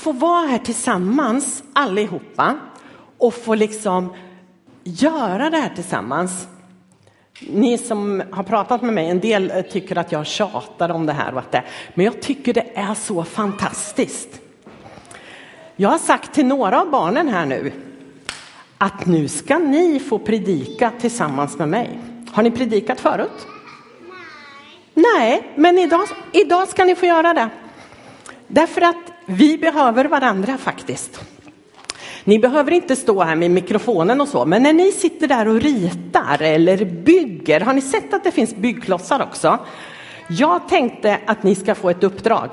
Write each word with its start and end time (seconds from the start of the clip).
få 0.00 0.12
vara 0.12 0.46
här 0.46 0.58
tillsammans 0.58 1.62
allihopa 1.72 2.58
och 3.18 3.34
få 3.34 3.54
liksom 3.54 4.14
göra 4.84 5.50
det 5.50 5.56
här 5.56 5.74
tillsammans. 5.74 6.46
Ni 7.40 7.78
som 7.78 8.22
har 8.30 8.42
pratat 8.42 8.82
med 8.82 8.94
mig, 8.94 9.10
en 9.10 9.20
del 9.20 9.50
eh, 9.50 9.62
tycker 9.62 9.98
att 9.98 10.12
jag 10.12 10.26
tjatar 10.26 10.88
om 10.90 11.06
det 11.06 11.12
här 11.12 11.32
och 11.32 11.38
att 11.38 11.52
det, 11.52 11.64
men 11.94 12.04
jag 12.04 12.22
tycker 12.22 12.54
det 12.54 12.66
är 12.74 12.94
så 12.94 13.24
fantastiskt. 13.24 14.40
Jag 15.76 15.88
har 15.88 15.98
sagt 15.98 16.34
till 16.34 16.46
några 16.46 16.80
av 16.80 16.90
barnen 16.90 17.28
här 17.28 17.46
nu 17.46 17.72
att 18.78 19.06
nu 19.06 19.28
ska 19.28 19.58
ni 19.58 20.00
få 20.00 20.18
predika 20.18 20.92
tillsammans 21.00 21.58
med 21.58 21.68
mig. 21.68 21.98
Har 22.32 22.42
ni 22.42 22.50
predikat 22.50 23.00
förut? 23.00 23.46
Nej, 24.94 25.10
Nej 25.30 25.52
men 25.54 25.78
idag, 25.78 26.08
idag 26.32 26.68
ska 26.68 26.84
ni 26.84 26.94
få 26.94 27.06
göra 27.06 27.34
det. 27.34 27.48
Därför 28.46 28.80
att 28.80 29.09
vi 29.30 29.58
behöver 29.58 30.04
varandra 30.04 30.58
faktiskt. 30.58 31.20
Ni 32.24 32.38
behöver 32.38 32.72
inte 32.72 32.96
stå 32.96 33.22
här 33.22 33.36
med 33.36 33.50
mikrofonen 33.50 34.20
och 34.20 34.28
så, 34.28 34.46
men 34.46 34.62
när 34.62 34.72
ni 34.72 34.92
sitter 34.92 35.28
där 35.28 35.48
och 35.48 35.60
ritar 35.60 36.42
eller 36.42 36.84
bygger, 36.84 37.60
har 37.60 37.72
ni 37.72 37.80
sett 37.80 38.14
att 38.14 38.24
det 38.24 38.30
finns 38.30 38.54
byggklossar 38.54 39.22
också? 39.22 39.58
Jag 40.28 40.68
tänkte 40.68 41.18
att 41.26 41.42
ni 41.42 41.54
ska 41.54 41.74
få 41.74 41.90
ett 41.90 42.04
uppdrag. 42.04 42.50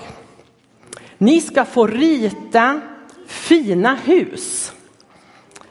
Ni 1.18 1.42
ska 1.42 1.66
få 1.66 1.88
rita 1.88 2.82
fina 3.28 3.96
hus. 3.96 4.72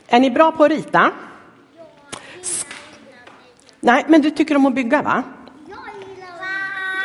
Är 0.09 0.21
ni 0.21 0.31
bra 0.31 0.53
på 0.53 0.65
att 0.65 0.71
rita? 0.71 1.11
Nej, 3.81 4.05
men 4.09 4.23
du 4.23 4.31
tycker 4.31 4.57
om 4.57 4.67
att 4.67 4.75
bygga 4.75 5.03
va? 5.03 5.23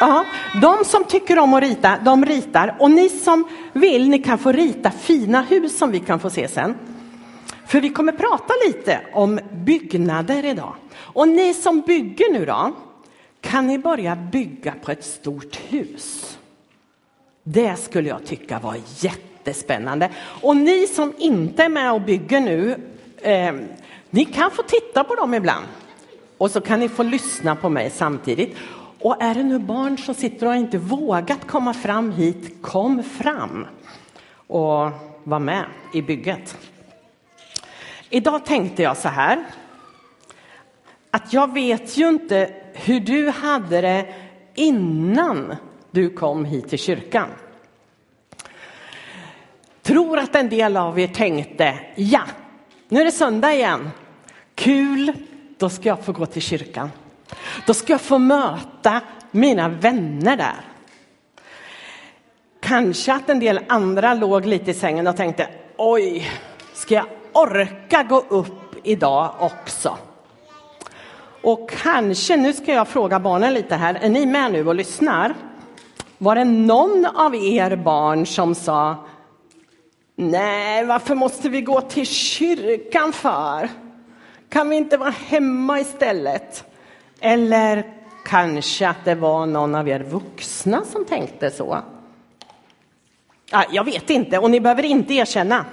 Ja, 0.02 0.26
de 0.62 0.86
som 0.86 1.04
tycker 1.04 1.40
om 1.40 1.54
att 1.54 1.64
rita, 1.64 1.98
de 2.06 2.26
ritar. 2.26 2.76
Och 2.80 2.92
ni 2.92 3.10
som 3.10 3.48
vill, 3.74 4.10
ni 4.10 4.20
kan 4.20 4.38
få 4.38 4.52
rita 4.52 4.92
fina 4.92 5.42
hus 5.42 5.78
som 5.78 5.92
vi 5.92 6.00
kan 6.00 6.20
få 6.20 6.30
se 6.30 6.48
sen. 6.48 6.76
För 7.66 7.82
vi 7.82 7.90
kommer 7.90 8.12
prata 8.12 8.54
lite 8.68 9.02
om 9.14 9.40
byggnader 9.52 10.46
idag. 10.46 10.76
Och 10.96 11.28
ni 11.28 11.54
som 11.54 11.82
bygger 11.82 12.34
nu 12.34 12.46
då, 12.46 12.76
kan 13.42 13.68
ni 13.68 13.78
börja 13.78 14.16
bygga 14.16 14.74
på 14.84 14.92
ett 14.92 15.04
stort 15.04 15.60
hus? 15.70 16.38
Det 17.44 17.76
skulle 17.80 18.10
jag 18.10 18.26
tycka 18.26 18.60
var 18.60 18.78
jättespännande. 19.00 20.10
Och 20.42 20.58
ni 20.58 20.88
som 20.88 21.14
inte 21.18 21.64
är 21.64 21.70
med 21.70 21.94
och 21.94 22.02
bygger 22.02 22.40
nu, 22.40 22.76
eh, 23.22 23.54
ni 24.10 24.26
kan 24.26 24.52
få 24.52 24.64
titta 24.64 25.04
på 25.04 25.16
dem 25.16 25.34
ibland. 25.34 25.66
Och 26.38 26.52
så 26.52 26.62
kan 26.62 26.80
ni 26.80 26.90
få 26.90 27.04
lyssna 27.04 27.56
på 27.56 27.70
mig 27.70 27.90
samtidigt. 27.90 28.58
Och 29.02 29.22
är 29.22 29.36
det 29.36 29.44
nu 29.44 29.60
barn 29.60 29.98
som 29.98 30.16
sitter 30.16 30.48
och 30.48 30.56
inte 30.56 30.78
vågat 30.78 31.48
komma 31.48 31.74
fram 31.74 32.12
hit, 32.12 32.62
kom 32.62 33.04
fram 33.04 33.68
och 34.48 34.92
var 35.24 35.40
med 35.40 35.66
i 35.94 36.02
bygget. 36.02 36.58
Idag 38.10 38.46
tänkte 38.46 38.84
jag 38.84 38.98
så 38.98 39.08
här, 39.08 39.44
att 41.12 41.34
jag 41.34 41.54
vet 41.54 41.98
ju 41.98 42.10
inte 42.10 42.54
hur 42.74 43.00
du 43.00 43.30
hade 43.30 43.82
det 43.82 44.14
innan 44.56 45.56
du 45.92 46.10
kom 46.10 46.46
hit 46.46 46.70
till 46.70 46.80
kyrkan. 46.80 47.30
Tror 49.82 50.20
att 50.20 50.36
en 50.36 50.50
del 50.50 50.78
av 50.78 51.00
er 51.00 51.08
tänkte, 51.08 51.80
ja, 51.96 52.22
nu 52.90 53.02
är 53.02 53.06
det 53.06 53.12
söndag 53.12 53.54
igen. 53.54 53.90
Kul, 54.56 55.14
då 55.58 55.70
ska 55.70 55.90
jag 55.90 56.06
få 56.06 56.12
gå 56.12 56.26
till 56.26 56.42
kyrkan. 56.42 56.90
Då 57.66 57.74
ska 57.74 57.94
jag 57.94 58.02
få 58.02 58.18
möta 58.18 59.02
mina 59.32 59.70
vänner 59.70 60.38
där. 60.38 60.62
Kanske 62.60 63.14
att 63.14 63.30
en 63.30 63.40
del 63.40 63.60
andra 63.68 64.14
låg 64.14 64.46
lite 64.46 64.72
i 64.72 64.74
sängen 64.74 65.08
och 65.08 65.18
tänkte, 65.18 65.48
oj, 65.78 66.32
ska 66.74 66.96
jag 66.96 67.06
orka 67.34 68.04
gå 68.04 68.20
upp 68.30 68.76
idag 68.84 69.36
också? 69.40 69.98
Och 71.44 71.70
kanske, 71.70 72.38
nu 72.38 72.54
ska 72.54 72.74
jag 72.74 72.88
fråga 72.88 73.20
barnen 73.20 73.54
lite 73.54 73.76
här, 73.76 73.94
är 73.94 74.10
ni 74.10 74.26
med 74.26 74.52
nu 74.52 74.68
och 74.68 74.76
lyssnar? 74.76 75.36
Var 76.18 76.36
det 76.36 76.46
någon 76.46 77.06
av 77.06 77.36
er 77.36 77.76
barn 77.76 78.26
som 78.26 78.56
sa, 78.56 78.96
nej, 80.16 80.86
varför 80.86 81.16
måste 81.16 81.50
vi 81.50 81.62
gå 81.62 81.82
till 81.82 82.08
kyrkan 82.08 83.14
för? 83.14 83.70
Kan 84.50 84.70
vi 84.70 84.76
inte 84.76 84.98
vara 84.98 85.14
hemma 85.28 85.80
istället? 85.80 86.71
Eller 87.22 87.84
kanske 88.26 88.88
att 88.88 89.06
det 89.06 89.16
var 89.16 89.46
någon 89.46 89.76
av 89.76 89.90
er 89.90 90.00
vuxna 90.00 90.86
som 90.86 91.06
tänkte 91.06 91.52
så. 91.52 91.82
Jag 93.70 93.84
vet 93.84 94.10
inte, 94.10 94.38
och 94.38 94.52
ni 94.52 94.60
behöver 94.60 94.84
inte 94.84 95.14
erkänna. 95.14 95.66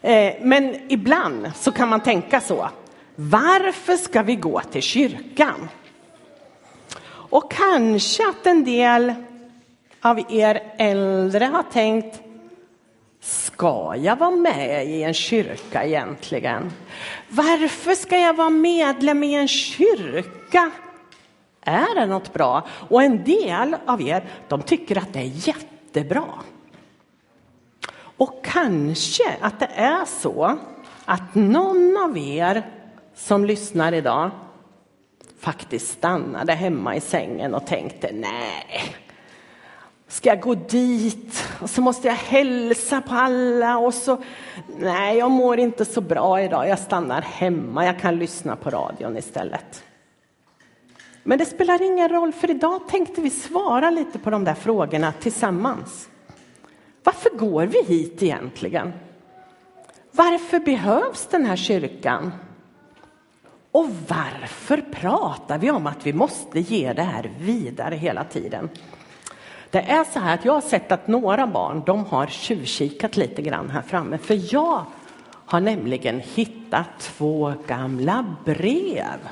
Eh, 0.00 0.34
men 0.40 0.76
ibland 0.88 1.52
så 1.56 1.72
kan 1.72 1.88
man 1.88 2.00
tänka 2.00 2.40
så. 2.40 2.68
Varför 3.14 3.96
ska 3.96 4.22
vi 4.22 4.36
gå 4.36 4.60
till 4.60 4.82
kyrkan? 4.82 5.68
Och 7.06 7.52
kanske 7.52 8.28
att 8.28 8.46
en 8.46 8.64
del 8.64 9.14
av 10.00 10.20
er 10.28 10.62
äldre 10.76 11.44
har 11.44 11.62
tänkt, 11.62 12.20
ska 13.20 13.94
jag 13.96 14.16
vara 14.16 14.30
med 14.30 14.86
i 14.86 15.02
en 15.02 15.14
kyrka 15.14 15.84
egentligen? 15.84 16.72
Varför 17.28 17.94
ska 17.94 18.18
jag 18.18 18.34
vara 18.34 18.50
medlem 18.50 19.24
i 19.24 19.34
en 19.34 19.48
kyrka? 19.48 20.70
Är 21.60 21.94
det 21.94 22.06
något 22.06 22.32
bra? 22.32 22.66
Och 22.70 23.02
en 23.02 23.24
del 23.24 23.76
av 23.86 24.02
er, 24.02 24.24
de 24.48 24.62
tycker 24.62 24.98
att 24.98 25.12
det 25.12 25.18
är 25.18 25.48
jättebra. 25.48 26.24
Och 27.96 28.44
kanske 28.44 29.36
att 29.40 29.60
det 29.60 29.70
är 29.74 30.04
så 30.04 30.58
att 31.04 31.34
någon 31.34 31.96
av 31.96 32.18
er 32.18 32.62
som 33.14 33.44
lyssnar 33.44 33.92
idag 33.92 34.30
faktiskt 35.40 35.90
stannade 35.90 36.52
hemma 36.52 36.96
i 36.96 37.00
sängen 37.00 37.54
och 37.54 37.66
tänkte 37.66 38.10
nej, 38.12 38.96
ska 40.10 40.28
jag 40.28 40.40
gå 40.40 40.54
dit 40.54 41.44
och 41.60 41.70
så 41.70 41.80
måste 41.80 42.08
jag 42.08 42.14
hälsa 42.14 43.00
på 43.00 43.14
alla 43.14 43.78
och 43.78 43.94
så 43.94 44.18
nej, 44.78 45.18
jag 45.18 45.30
mår 45.30 45.58
inte 45.58 45.84
så 45.84 46.00
bra 46.00 46.42
idag. 46.42 46.68
Jag 46.68 46.78
stannar 46.78 47.22
hemma. 47.22 47.86
Jag 47.86 47.98
kan 48.00 48.16
lyssna 48.16 48.56
på 48.56 48.70
radion 48.70 49.16
istället. 49.16 49.84
Men 51.22 51.38
det 51.38 51.44
spelar 51.44 51.82
ingen 51.82 52.08
roll, 52.08 52.32
för 52.32 52.50
idag 52.50 52.88
tänkte 52.88 53.20
vi 53.20 53.30
svara 53.30 53.90
lite 53.90 54.18
på 54.18 54.30
de 54.30 54.44
där 54.44 54.54
frågorna 54.54 55.12
tillsammans. 55.12 56.08
Varför 57.04 57.30
går 57.30 57.66
vi 57.66 57.82
hit 57.82 58.22
egentligen? 58.22 58.92
Varför 60.12 60.58
behövs 60.58 61.26
den 61.30 61.46
här 61.46 61.56
kyrkan? 61.56 62.32
Och 63.72 63.88
varför 64.08 64.84
pratar 64.92 65.58
vi 65.58 65.70
om 65.70 65.86
att 65.86 66.06
vi 66.06 66.12
måste 66.12 66.60
ge 66.60 66.92
det 66.92 67.02
här 67.02 67.30
vidare 67.38 67.94
hela 67.94 68.24
tiden? 68.24 68.68
Det 69.70 69.80
är 69.80 70.04
så 70.04 70.18
här 70.18 70.34
att 70.34 70.44
jag 70.44 70.52
har 70.52 70.60
sett 70.60 70.92
att 70.92 71.08
några 71.08 71.46
barn, 71.46 71.82
de 71.86 72.04
har 72.04 72.26
tjuvkikat 72.26 73.16
lite 73.16 73.42
grann 73.42 73.70
här 73.70 73.82
framme, 73.82 74.18
för 74.18 74.54
jag 74.54 74.84
har 75.46 75.60
nämligen 75.60 76.20
hittat 76.20 76.86
två 76.98 77.54
gamla 77.66 78.36
brev. 78.44 79.28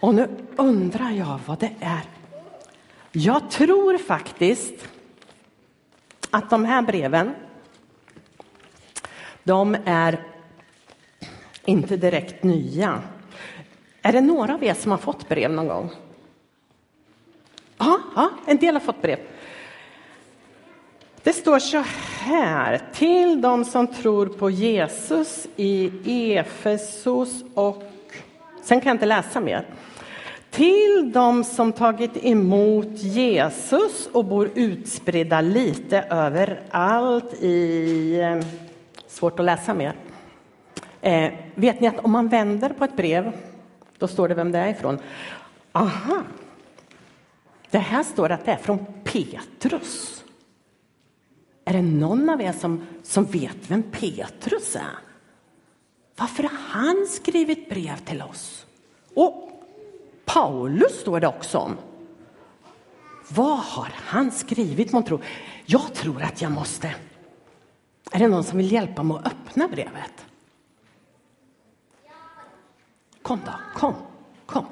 Och 0.00 0.14
nu 0.14 0.28
undrar 0.56 1.10
jag 1.10 1.40
vad 1.46 1.58
det 1.58 1.72
är. 1.80 2.00
Jag 3.12 3.50
tror 3.50 3.98
faktiskt 3.98 4.88
att 6.30 6.50
de 6.50 6.64
här 6.64 6.82
breven, 6.82 7.34
de 9.42 9.76
är 9.84 10.26
inte 11.64 11.96
direkt 11.96 12.42
nya. 12.42 13.02
Är 14.02 14.12
det 14.12 14.20
några 14.20 14.54
av 14.54 14.64
er 14.64 14.74
som 14.74 14.90
har 14.90 14.98
fått 14.98 15.28
brev 15.28 15.50
någon 15.50 15.68
gång? 15.68 15.90
Ja, 18.16 18.30
en 18.46 18.56
del 18.56 18.74
har 18.74 18.80
fått 18.80 19.02
brev. 19.02 19.18
Det 21.22 21.32
står 21.32 21.58
så 21.58 21.84
här, 22.18 22.80
till 22.92 23.40
de 23.40 23.64
som 23.64 23.86
tror 23.86 24.26
på 24.26 24.50
Jesus 24.50 25.46
i 25.56 26.36
Efesos 26.36 27.44
och... 27.54 27.82
Sen 28.62 28.80
kan 28.80 28.90
jag 28.90 28.94
inte 28.94 29.06
läsa 29.06 29.40
mer. 29.40 29.66
Till 30.50 31.10
de 31.12 31.44
som 31.44 31.72
tagit 31.72 32.24
emot 32.24 32.98
Jesus 32.98 34.08
och 34.12 34.24
bor 34.24 34.50
utspridda 34.54 35.40
lite 35.40 35.98
överallt 36.10 37.34
i... 37.34 38.20
Eh, 38.20 38.46
svårt 39.06 39.40
att 39.40 39.46
läsa 39.46 39.74
mer. 39.74 39.94
Eh, 41.00 41.32
vet 41.54 41.80
ni 41.80 41.88
att 41.88 41.98
om 42.04 42.10
man 42.10 42.28
vänder 42.28 42.68
på 42.68 42.84
ett 42.84 42.96
brev, 42.96 43.32
då 43.98 44.08
står 44.08 44.28
det 44.28 44.34
vem 44.34 44.52
det 44.52 44.58
är 44.58 44.68
ifrån. 44.68 44.98
Aha! 45.72 46.22
Det 47.70 47.78
här 47.78 48.02
står 48.02 48.30
att 48.30 48.44
det 48.44 48.52
är 48.52 48.56
från 48.56 48.86
Petrus. 49.04 50.24
Är 51.64 51.72
det 51.72 51.82
någon 51.82 52.30
av 52.30 52.42
er 52.42 52.52
som, 52.52 52.86
som 53.02 53.24
vet 53.24 53.70
vem 53.70 53.82
Petrus 53.82 54.76
är? 54.76 54.98
Varför 56.16 56.42
har 56.42 56.56
han 56.56 57.06
skrivit 57.10 57.68
brev 57.68 57.96
till 57.96 58.22
oss? 58.22 58.66
Och 59.14 59.50
Paulus 60.24 61.00
står 61.00 61.20
det 61.20 61.26
också 61.26 61.58
om. 61.58 61.76
Vad 63.28 63.58
har 63.58 63.92
han 63.96 64.30
skrivit 64.30 64.92
månntro? 64.92 65.20
Jag 65.66 65.94
tror 65.94 66.22
att 66.22 66.42
jag 66.42 66.52
måste. 66.52 66.94
Är 68.12 68.18
det 68.18 68.28
någon 68.28 68.44
som 68.44 68.58
vill 68.58 68.72
hjälpa 68.72 69.02
mig 69.02 69.16
att 69.16 69.26
öppna 69.26 69.68
brevet? 69.68 70.26
Kom 73.22 73.40
då, 73.46 73.52
kom, 73.74 73.94
kom. 74.46 74.66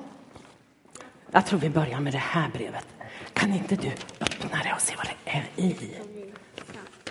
Jag 1.30 1.46
tror 1.46 1.58
vi 1.58 1.70
börjar 1.70 2.00
med 2.00 2.12
det 2.12 2.18
här 2.18 2.48
brevet. 2.48 2.86
Kan 3.32 3.52
inte 3.52 3.76
du 3.76 3.88
öppna 4.20 4.58
det 4.64 4.72
och 4.74 4.80
se 4.80 4.94
vad 4.96 5.06
det 5.06 5.30
är 5.30 5.44
i? 5.56 5.76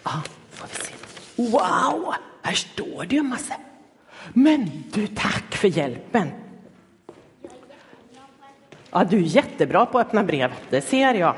Ja, 0.04 0.22
får 0.52 0.68
vi 0.68 0.76
se. 0.76 0.94
Wow, 1.52 2.14
här 2.42 2.54
står 2.54 3.06
det 3.06 3.16
ju 3.16 3.20
en 3.20 3.30
massa. 3.30 3.54
Men 4.34 4.84
du, 4.94 5.08
tack 5.08 5.56
för 5.56 5.68
hjälpen. 5.68 6.32
Ja, 8.92 9.04
du 9.04 9.18
är 9.18 9.22
jättebra 9.22 9.86
på 9.86 10.00
att 10.00 10.08
öppna 10.08 10.24
brev, 10.24 10.54
det 10.70 10.82
ser 10.82 11.14
jag. 11.14 11.36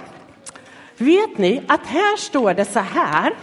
Vet 0.98 1.38
ni 1.38 1.62
att 1.68 1.88
här 1.88 2.18
står 2.18 2.54
det 2.54 2.66
så 2.66 2.80
här. 2.80 3.34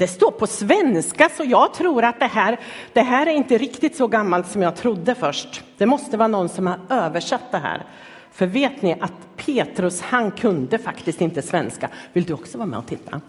Det 0.00 0.06
står 0.06 0.30
på 0.30 0.46
svenska, 0.46 1.28
så 1.36 1.44
jag 1.44 1.74
tror 1.74 2.04
att 2.04 2.20
det 2.20 2.26
här, 2.26 2.60
det 2.92 3.00
här 3.00 3.26
är 3.26 3.30
inte 3.30 3.58
riktigt 3.58 3.96
så 3.96 4.06
gammalt 4.06 4.48
som 4.48 4.62
jag 4.62 4.76
trodde 4.76 5.14
först. 5.14 5.62
Det 5.78 5.86
måste 5.86 6.16
vara 6.16 6.28
någon 6.28 6.48
som 6.48 6.66
har 6.66 6.78
översatt 6.88 7.52
det 7.52 7.58
här. 7.58 7.86
För 8.32 8.46
vet 8.46 8.82
ni 8.82 8.96
att 9.00 9.12
Petrus, 9.36 10.00
han 10.00 10.30
kunde 10.30 10.78
faktiskt 10.78 11.20
inte 11.20 11.42
svenska. 11.42 11.88
Vill 12.12 12.24
du 12.24 12.32
också 12.32 12.58
vara 12.58 12.66
med 12.66 12.78
och 12.78 12.86
titta? 12.86 13.20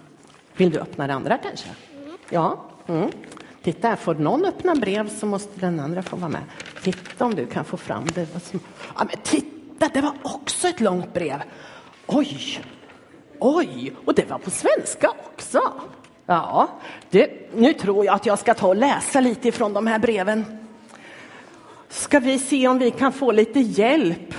Vill 0.57 0.69
du 0.69 0.79
öppna 0.79 1.07
det 1.07 1.13
andra 1.13 1.37
kanske? 1.37 1.69
Ja. 2.29 2.65
Mm. 2.87 3.09
Titta, 3.63 3.95
får 3.95 4.15
någon 4.15 4.45
öppna 4.45 4.75
brev 4.75 5.09
så 5.09 5.25
måste 5.25 5.59
den 5.59 5.79
andra 5.79 6.03
få 6.03 6.15
vara 6.15 6.29
med. 6.29 6.43
Titta 6.83 7.25
om 7.25 7.35
du 7.35 7.45
kan 7.45 7.65
få 7.65 7.77
fram 7.77 8.05
det. 8.15 8.27
Ja, 8.53 8.59
men 8.97 9.17
titta, 9.23 9.89
det 9.93 10.01
var 10.01 10.13
också 10.21 10.67
ett 10.67 10.79
långt 10.79 11.13
brev. 11.13 11.41
Oj, 12.07 12.61
oj, 13.39 13.93
och 14.05 14.13
det 14.13 14.29
var 14.29 14.37
på 14.37 14.49
svenska 14.49 15.09
också. 15.09 15.61
Ja, 16.25 16.67
det, 17.09 17.51
nu 17.55 17.73
tror 17.73 18.05
jag 18.05 18.15
att 18.15 18.25
jag 18.25 18.39
ska 18.39 18.53
ta 18.53 18.67
och 18.67 18.75
läsa 18.75 19.19
lite 19.19 19.47
ifrån 19.47 19.73
de 19.73 19.87
här 19.87 19.99
breven. 19.99 20.45
Ska 21.89 22.19
vi 22.19 22.39
se 22.39 22.67
om 22.67 22.79
vi 22.79 22.91
kan 22.91 23.11
få 23.11 23.31
lite 23.31 23.59
hjälp 23.59 24.33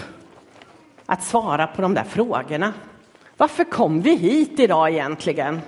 att 1.06 1.24
svara 1.24 1.66
på 1.66 1.82
de 1.82 1.94
där 1.94 2.04
frågorna. 2.04 2.72
Varför 3.36 3.64
kom 3.64 4.00
vi 4.00 4.14
hit 4.14 4.60
idag 4.60 4.90
egentligen? 4.90 5.60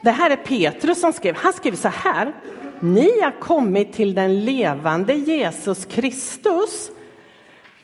Det 0.00 0.10
här 0.10 0.30
är 0.30 0.36
Petrus 0.36 1.00
som 1.00 1.12
skrev. 1.12 1.36
Han 1.36 1.52
skrev 1.52 1.74
så 1.74 1.88
här. 1.88 2.32
Ni 2.80 3.20
har 3.20 3.40
kommit 3.40 3.92
till 3.92 4.14
den 4.14 4.44
levande 4.44 5.14
Jesus 5.14 5.84
Kristus, 5.84 6.90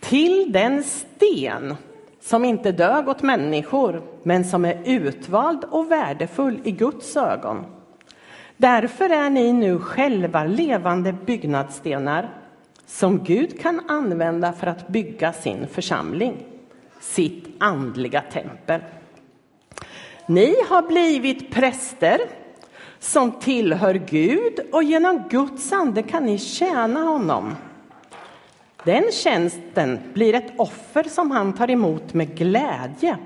till 0.00 0.52
den 0.52 0.84
sten 0.84 1.76
som 2.24 2.44
inte 2.44 2.72
dög 2.72 3.08
åt 3.08 3.22
människor, 3.22 4.02
men 4.22 4.44
som 4.44 4.64
är 4.64 4.82
utvald 4.84 5.64
och 5.64 5.90
värdefull 5.90 6.60
i 6.64 6.70
Guds 6.70 7.16
ögon. 7.16 7.64
Därför 8.56 9.10
är 9.10 9.30
ni 9.30 9.52
nu 9.52 9.78
själva 9.78 10.44
levande 10.44 11.12
byggnadsstenar 11.12 12.30
som 12.86 13.24
Gud 13.24 13.60
kan 13.60 13.90
använda 13.90 14.52
för 14.52 14.66
att 14.66 14.88
bygga 14.88 15.32
sin 15.32 15.66
församling, 15.66 16.36
sitt 17.00 17.46
andliga 17.58 18.22
tempel. 18.32 18.80
Ni 20.26 20.54
har 20.68 20.82
blivit 20.82 21.50
präster 21.50 22.18
som 22.98 23.32
tillhör 23.32 23.94
Gud 23.94 24.60
och 24.72 24.82
genom 24.82 25.22
Guds 25.30 25.72
ande 25.72 26.02
kan 26.02 26.24
ni 26.24 26.38
tjäna 26.38 27.00
honom. 27.00 27.54
Den 28.84 29.12
tjänsten 29.12 29.98
blir 30.14 30.34
ett 30.34 30.52
offer 30.56 31.02
som 31.02 31.30
han 31.30 31.52
tar 31.52 31.70
emot 31.70 32.14
med 32.14 32.36
glädje 32.36 33.18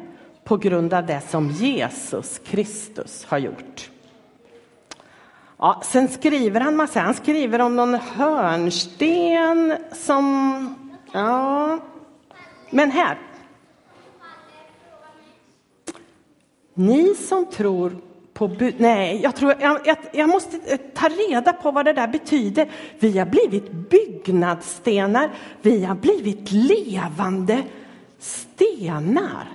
på 0.44 0.56
grund 0.56 0.94
av 0.94 1.06
det 1.06 1.20
som 1.28 1.50
Jesus 1.50 2.38
Kristus 2.38 3.24
har 3.24 3.38
gjort. 3.38 3.90
Ja, 5.58 5.82
sen 5.84 6.08
skriver 6.08 6.60
han 6.60 6.76
massa. 6.76 7.00
Han 7.00 7.14
skriver 7.14 7.58
om 7.58 7.76
någon 7.76 7.94
hörnsten 7.94 9.76
som... 9.92 10.74
Ja, 11.12 11.78
men 12.70 12.90
här. 12.90 13.18
Ni 16.74 17.14
som 17.14 17.46
tror 17.46 17.96
på... 18.38 18.72
Nej, 18.76 19.20
jag, 19.22 19.36
tror, 19.36 19.54
jag, 19.60 19.80
jag, 19.84 19.96
jag 20.12 20.28
måste 20.28 20.76
ta 20.76 21.08
reda 21.08 21.52
på 21.52 21.70
vad 21.70 21.84
det 21.84 21.92
där 21.92 22.08
betyder. 22.08 22.70
Vi 22.98 23.18
har 23.18 23.26
blivit 23.26 23.70
byggnadsstenar. 23.70 25.30
Vi 25.62 25.84
har 25.84 25.94
blivit 25.94 26.52
levande 26.52 27.62
stenar. 28.18 29.52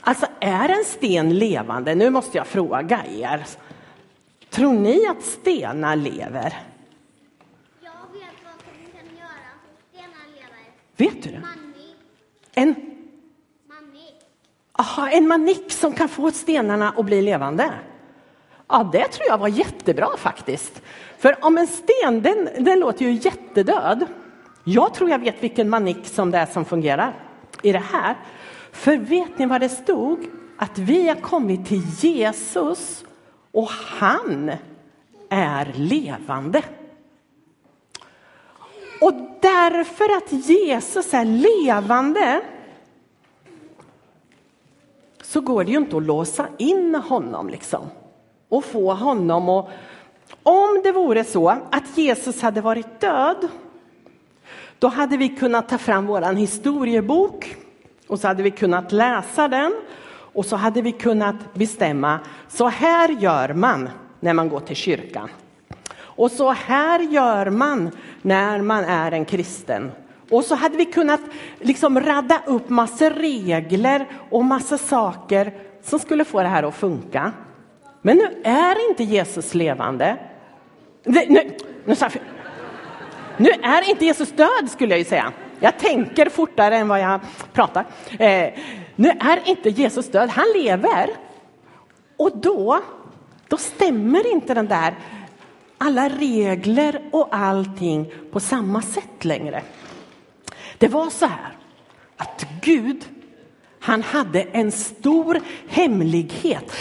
Alltså, 0.00 0.26
är 0.40 0.68
en 0.68 0.84
sten 0.84 1.38
levande? 1.38 1.94
Nu 1.94 2.10
måste 2.10 2.38
jag 2.38 2.46
fråga 2.46 3.04
er. 3.06 3.44
Tror 4.50 4.72
ni 4.72 5.06
att 5.06 5.22
stenar 5.22 5.96
lever? 5.96 6.62
Jag 7.80 7.90
vet 8.12 8.36
vad 8.44 8.54
som 8.54 8.92
kan 8.92 9.16
göra 9.16 9.52
så 9.62 9.98
stenar 9.98 10.26
lever. 10.36 10.64
Vet 10.96 11.22
du 11.22 11.30
det? 11.30 11.40
Manik. 11.40 11.96
En, 12.54 12.68
Manik. 13.68 14.14
aha, 14.72 15.08
en 15.08 15.28
manik 15.28 15.72
som 15.72 15.92
kan 15.92 16.08
få 16.08 16.30
stenarna 16.30 16.94
att 16.96 17.06
bli 17.06 17.22
levande? 17.22 17.72
Ja, 18.74 18.88
det 18.92 19.08
tror 19.08 19.28
jag 19.28 19.38
var 19.38 19.48
jättebra 19.48 20.08
faktiskt. 20.16 20.82
För 21.18 21.44
om 21.44 21.58
en 21.58 21.66
sten, 21.66 22.22
den, 22.22 22.48
den 22.64 22.80
låter 22.80 23.04
ju 23.04 23.12
jättedöd. 23.12 24.06
Jag 24.64 24.94
tror 24.94 25.10
jag 25.10 25.18
vet 25.18 25.42
vilken 25.42 25.68
manik 25.68 26.06
som 26.06 26.30
det 26.30 26.38
är 26.38 26.46
som 26.46 26.64
fungerar 26.64 27.14
i 27.62 27.72
det 27.72 27.82
här. 27.92 28.16
För 28.72 28.96
vet 28.96 29.38
ni 29.38 29.46
vad 29.46 29.60
det 29.60 29.68
stod? 29.68 30.26
Att 30.56 30.78
vi 30.78 31.08
har 31.08 31.14
kommit 31.14 31.66
till 31.66 31.82
Jesus 32.00 33.04
och 33.50 33.68
han 33.70 34.52
är 35.28 35.72
levande. 35.74 36.62
Och 39.00 39.12
därför 39.40 40.16
att 40.16 40.32
Jesus 40.32 41.14
är 41.14 41.24
levande 41.24 42.40
så 45.22 45.40
går 45.40 45.64
det 45.64 45.70
ju 45.70 45.76
inte 45.76 45.96
att 45.96 46.02
låsa 46.02 46.46
in 46.58 46.94
honom 46.94 47.48
liksom 47.48 47.90
och 48.52 48.64
få 48.64 48.94
honom 48.94 49.48
att... 49.48 49.68
Om 50.42 50.80
det 50.84 50.92
vore 50.92 51.24
så 51.24 51.48
att 51.48 51.98
Jesus 51.98 52.42
hade 52.42 52.60
varit 52.60 53.00
död 53.00 53.48
då 54.78 54.88
hade 54.88 55.16
vi 55.16 55.28
kunnat 55.28 55.68
ta 55.68 55.78
fram 55.78 56.06
vår 56.06 56.34
historiebok 56.34 57.56
och 58.08 58.20
så 58.20 58.28
hade 58.28 58.42
vi 58.42 58.50
kunnat 58.50 58.92
läsa 58.92 59.48
den 59.48 59.72
och 60.12 60.46
så 60.46 60.56
hade 60.56 60.82
vi 60.82 60.92
kunnat 60.92 61.54
bestämma, 61.54 62.18
så 62.48 62.68
här 62.68 63.08
gör 63.08 63.54
man 63.54 63.88
när 64.20 64.32
man 64.32 64.48
går 64.48 64.60
till 64.60 64.76
kyrkan. 64.76 65.28
Och 65.96 66.30
så 66.30 66.50
här 66.50 67.00
gör 67.00 67.50
man 67.50 67.90
när 68.22 68.62
man 68.62 68.84
är 68.84 69.12
en 69.12 69.24
kristen. 69.24 69.90
Och 70.30 70.44
så 70.44 70.54
hade 70.54 70.76
vi 70.76 70.84
kunnat 70.84 71.20
liksom 71.60 72.00
radda 72.00 72.42
upp 72.46 72.68
massa 72.68 73.10
regler 73.10 74.06
och 74.30 74.44
massa 74.44 74.78
saker 74.78 75.52
som 75.82 75.98
skulle 75.98 76.24
få 76.24 76.42
det 76.42 76.48
här 76.48 76.62
att 76.62 76.74
funka. 76.74 77.32
Men 78.02 78.16
nu 78.16 78.40
är 78.44 78.90
inte 78.90 79.04
Jesus 79.04 79.54
levande. 79.54 80.16
Nu, 81.04 81.26
nu, 81.28 81.56
nu, 81.84 81.94
nu 83.36 83.50
är 83.50 83.90
inte 83.90 84.04
Jesus 84.04 84.32
död 84.32 84.70
skulle 84.70 84.90
jag 84.90 84.98
ju 84.98 85.04
säga. 85.04 85.32
Jag 85.60 85.78
tänker 85.78 86.28
fortare 86.28 86.76
än 86.76 86.88
vad 86.88 87.00
jag 87.00 87.20
pratar. 87.52 87.84
Eh, 88.18 88.54
nu 88.96 89.08
är 89.08 89.48
inte 89.48 89.70
Jesus 89.70 90.08
död, 90.10 90.30
han 90.30 90.46
lever. 90.54 91.10
Och 92.16 92.36
då, 92.36 92.80
då 93.48 93.56
stämmer 93.56 94.32
inte 94.32 94.54
den 94.54 94.66
där 94.66 94.94
alla 95.78 96.08
regler 96.08 97.02
och 97.10 97.28
allting 97.30 98.12
på 98.32 98.40
samma 98.40 98.82
sätt 98.82 99.24
längre. 99.24 99.62
Det 100.78 100.88
var 100.88 101.10
så 101.10 101.26
här 101.26 101.56
att 102.16 102.46
Gud, 102.62 103.04
han 103.80 104.02
hade 104.02 104.42
en 104.42 104.72
stor 104.72 105.40
hemlighet. 105.68 106.72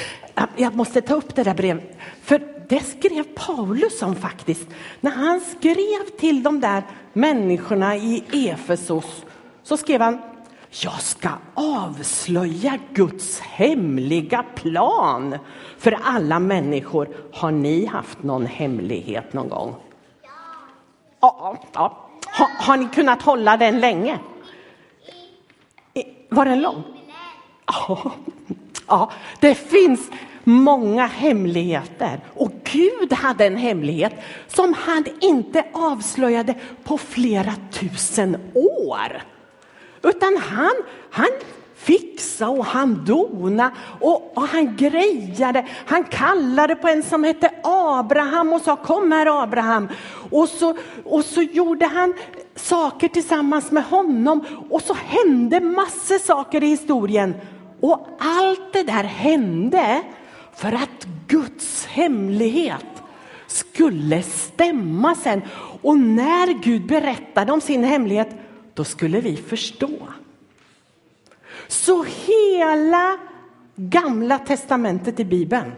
Jag 0.56 0.76
måste 0.76 1.02
ta 1.02 1.16
upp 1.16 1.36
det 1.36 1.44
där 1.44 1.54
brevet, 1.54 1.98
för 2.22 2.42
det 2.70 2.80
skrev 2.80 3.24
Paulus 3.24 4.02
om 4.02 4.16
faktiskt. 4.16 4.68
När 5.00 5.12
han 5.12 5.40
skrev 5.40 6.18
till 6.20 6.44
de 6.44 6.60
där 6.60 6.84
människorna 7.14 7.96
i 7.96 8.50
Efesos 8.50 9.26
så 9.64 9.78
skrev 9.78 10.02
han 10.02 10.22
jag 10.74 11.02
ska 11.02 11.30
avslöja 11.54 12.80
Guds 12.94 13.40
hemliga 13.40 14.44
plan 14.56 15.38
för 15.78 15.98
alla 16.04 16.40
människor. 16.40 17.10
Har 17.34 17.52
ni 17.52 17.86
haft 17.86 18.24
någon 18.24 18.46
hemlighet 18.46 19.34
någon 19.34 19.50
gång? 19.50 19.76
Ja. 21.22 21.58
ja. 21.74 22.10
Har, 22.26 22.48
har 22.66 22.78
ni 22.78 22.88
kunnat 22.88 23.22
hålla 23.22 23.58
den 23.58 23.80
länge? 23.80 24.20
Var 26.30 26.46
den 26.46 26.62
lång? 26.62 26.84
Ja 27.68 28.12
ja, 28.92 29.12
det 29.40 29.56
finns 29.56 30.10
många 30.44 31.06
hemligheter. 31.06 32.20
Och 32.36 32.52
Gud 32.64 33.14
hade 33.14 33.46
en 33.46 33.58
hemlighet 33.58 34.14
som 34.48 34.74
han 34.74 35.06
inte 35.22 35.64
avslöjade 35.74 36.56
på 36.84 36.98
flera 36.98 37.54
tusen 37.72 38.38
år. 38.54 39.22
Utan 40.04 40.38
han, 40.38 40.74
han 41.12 41.30
fixa 41.76 42.50
och 42.50 42.66
han 42.66 43.06
dona 43.06 43.72
och, 44.00 44.38
och, 44.38 44.48
han 44.48 44.76
grejade. 44.76 45.66
Han 45.86 46.04
kallade 46.04 46.76
på 46.76 46.88
en 46.88 47.04
som 47.04 47.24
hette 47.24 47.52
Abraham 47.64 48.54
och 48.54 48.62
sa 48.62 48.76
kom 48.76 49.12
här 49.12 49.44
Abraham. 49.44 49.90
Och 50.30 50.50
så, 50.50 50.76
och 51.06 51.26
så 51.26 51.42
gjorde 51.42 51.86
han 51.86 52.14
saker 52.56 53.08
tillsammans 53.08 53.72
med 53.72 53.84
honom 53.84 54.46
och 54.70 54.82
så 54.82 54.94
hände 54.94 55.60
massor 55.60 56.18
saker 56.18 56.64
i 56.64 56.68
historien. 56.68 57.34
Och 57.82 58.08
allt 58.20 58.74
det 58.74 58.84
där 58.84 59.04
hände 59.04 60.04
för 60.54 60.72
att 60.74 61.08
Guds 61.28 61.86
hemlighet 61.86 62.86
skulle 63.48 64.24
stämma 64.24 65.16
sen. 65.16 65.42
Och 65.82 65.98
när 65.98 66.64
Gud 66.64 66.88
berättade 66.88 67.52
om 67.52 67.62
sin 67.62 67.84
hemlighet, 67.84 68.30
då 68.74 68.84
skulle 68.84 69.22
vi 69.22 69.38
förstå. 69.38 70.08
Så 71.68 72.04
hela 72.04 73.18
gamla 73.76 74.40
testamentet 74.40 75.20
i 75.20 75.26
Bibeln, 75.26 75.72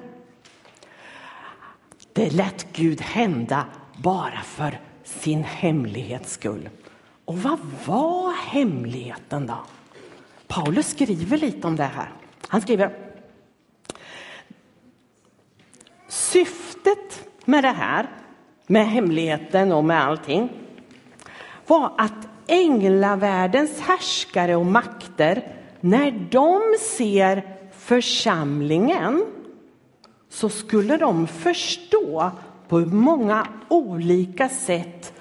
det 2.14 2.30
lät 2.30 2.74
Gud 2.74 3.02
hända 3.02 3.66
bara 3.98 4.42
för 4.46 4.80
sin 5.04 5.44
hemlighets 5.44 6.34
skull. 6.34 6.70
Och 7.26 7.38
vad 7.38 7.60
var 7.86 8.34
hemligheten 8.34 9.48
då? 9.48 9.58
Paulus 10.54 10.88
skriver 10.88 11.38
lite 11.38 11.68
om 11.68 11.76
det 11.76 11.84
här. 11.84 12.12
Han 12.48 12.62
skriver 12.62 12.92
Syftet 16.08 17.28
med 17.46 17.64
det 17.64 17.72
här, 17.72 18.10
med 18.68 18.88
hemligheten 18.88 19.72
och 19.72 19.86
med 19.86 20.04
allting, 20.04 20.50
var 21.68 21.94
att 21.98 22.28
änglavärldens 22.48 23.80
härskare 23.80 24.56
och 24.56 24.66
makter, 24.66 25.56
när 25.80 26.12
de 26.32 26.62
ser 26.80 27.58
församlingen 27.78 29.26
så 30.30 30.50
skulle 30.50 30.98
de 30.98 31.28
förstå 31.28 32.32
på 32.68 32.80
hur 32.80 32.86
många 32.86 33.48
olika 33.70 34.50
sätt 34.50 35.14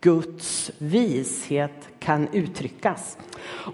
Guds 0.00 0.70
vishet 0.78 1.89
kan 2.00 2.28
uttryckas. 2.32 3.18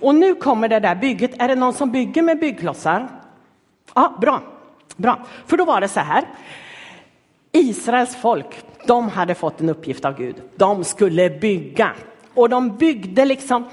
Och 0.01 0.15
nu 0.15 0.35
kommer 0.35 0.69
det 0.69 0.81
där 0.81 0.95
bygget. 0.95 1.43
Är 1.43 1.49
det 1.49 1.55
någon 1.55 1.73
som 1.73 1.91
bygger 1.91 2.23
med 2.23 2.39
byggklossar? 2.39 3.09
Ja, 3.95 4.17
bra. 4.21 4.43
bra. 4.97 5.27
För 5.47 5.57
då 5.57 5.65
var 5.65 5.81
det 5.81 5.89
så 5.89 6.01
här. 6.01 6.25
Israels 7.53 8.17
folk, 8.17 8.65
de 8.87 9.09
hade 9.09 9.35
fått 9.35 9.61
en 9.61 9.69
uppgift 9.69 10.05
av 10.05 10.17
Gud. 10.17 10.43
De 10.57 10.85
skulle 10.85 11.31
bygga. 11.31 11.93
Och 12.35 12.49
de 12.49 12.77
byggde 12.77 13.25
liksom, 13.25 13.65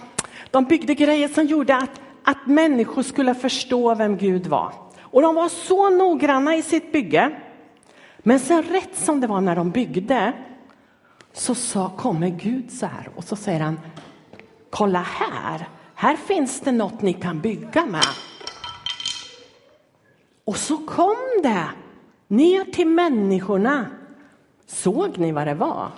de 0.51 0.65
byggde 0.65 0.95
grejer 0.95 1.27
som 1.27 1.45
gjorde 1.45 1.75
att, 1.75 2.01
att 2.23 2.47
människor 2.47 3.03
skulle 3.03 3.35
förstå 3.35 3.95
vem 3.95 4.17
Gud 4.17 4.47
var. 4.47 4.73
Och 5.01 5.21
de 5.21 5.35
var 5.35 5.49
så 5.49 5.89
noggranna 5.89 6.55
i 6.55 6.61
sitt 6.61 6.91
bygge. 6.91 7.31
Men 8.19 8.39
sen 8.39 8.63
rätt 8.63 8.95
som 8.95 9.21
det 9.21 9.27
var 9.27 9.41
när 9.41 9.55
de 9.55 9.71
byggde 9.71 10.33
så 11.33 11.55
sa, 11.55 11.89
kommer 11.89 12.29
Gud 12.29 12.71
så 12.71 12.85
här 12.85 13.09
och 13.15 13.23
så 13.23 13.35
säger 13.35 13.59
han, 13.59 13.79
kolla 14.73 15.01
här, 15.01 15.67
här 15.95 16.15
finns 16.15 16.61
det 16.61 16.71
något 16.71 17.01
ni 17.01 17.13
kan 17.13 17.39
bygga 17.39 17.85
med. 17.85 18.05
Och 20.45 20.57
så 20.57 20.77
kom 20.77 21.15
det 21.43 21.67
ner 22.27 22.63
till 22.63 22.87
människorna. 22.87 23.87
Såg 24.65 25.17
ni 25.17 25.31
vad 25.31 25.47
det 25.47 25.53
var? 25.53 25.91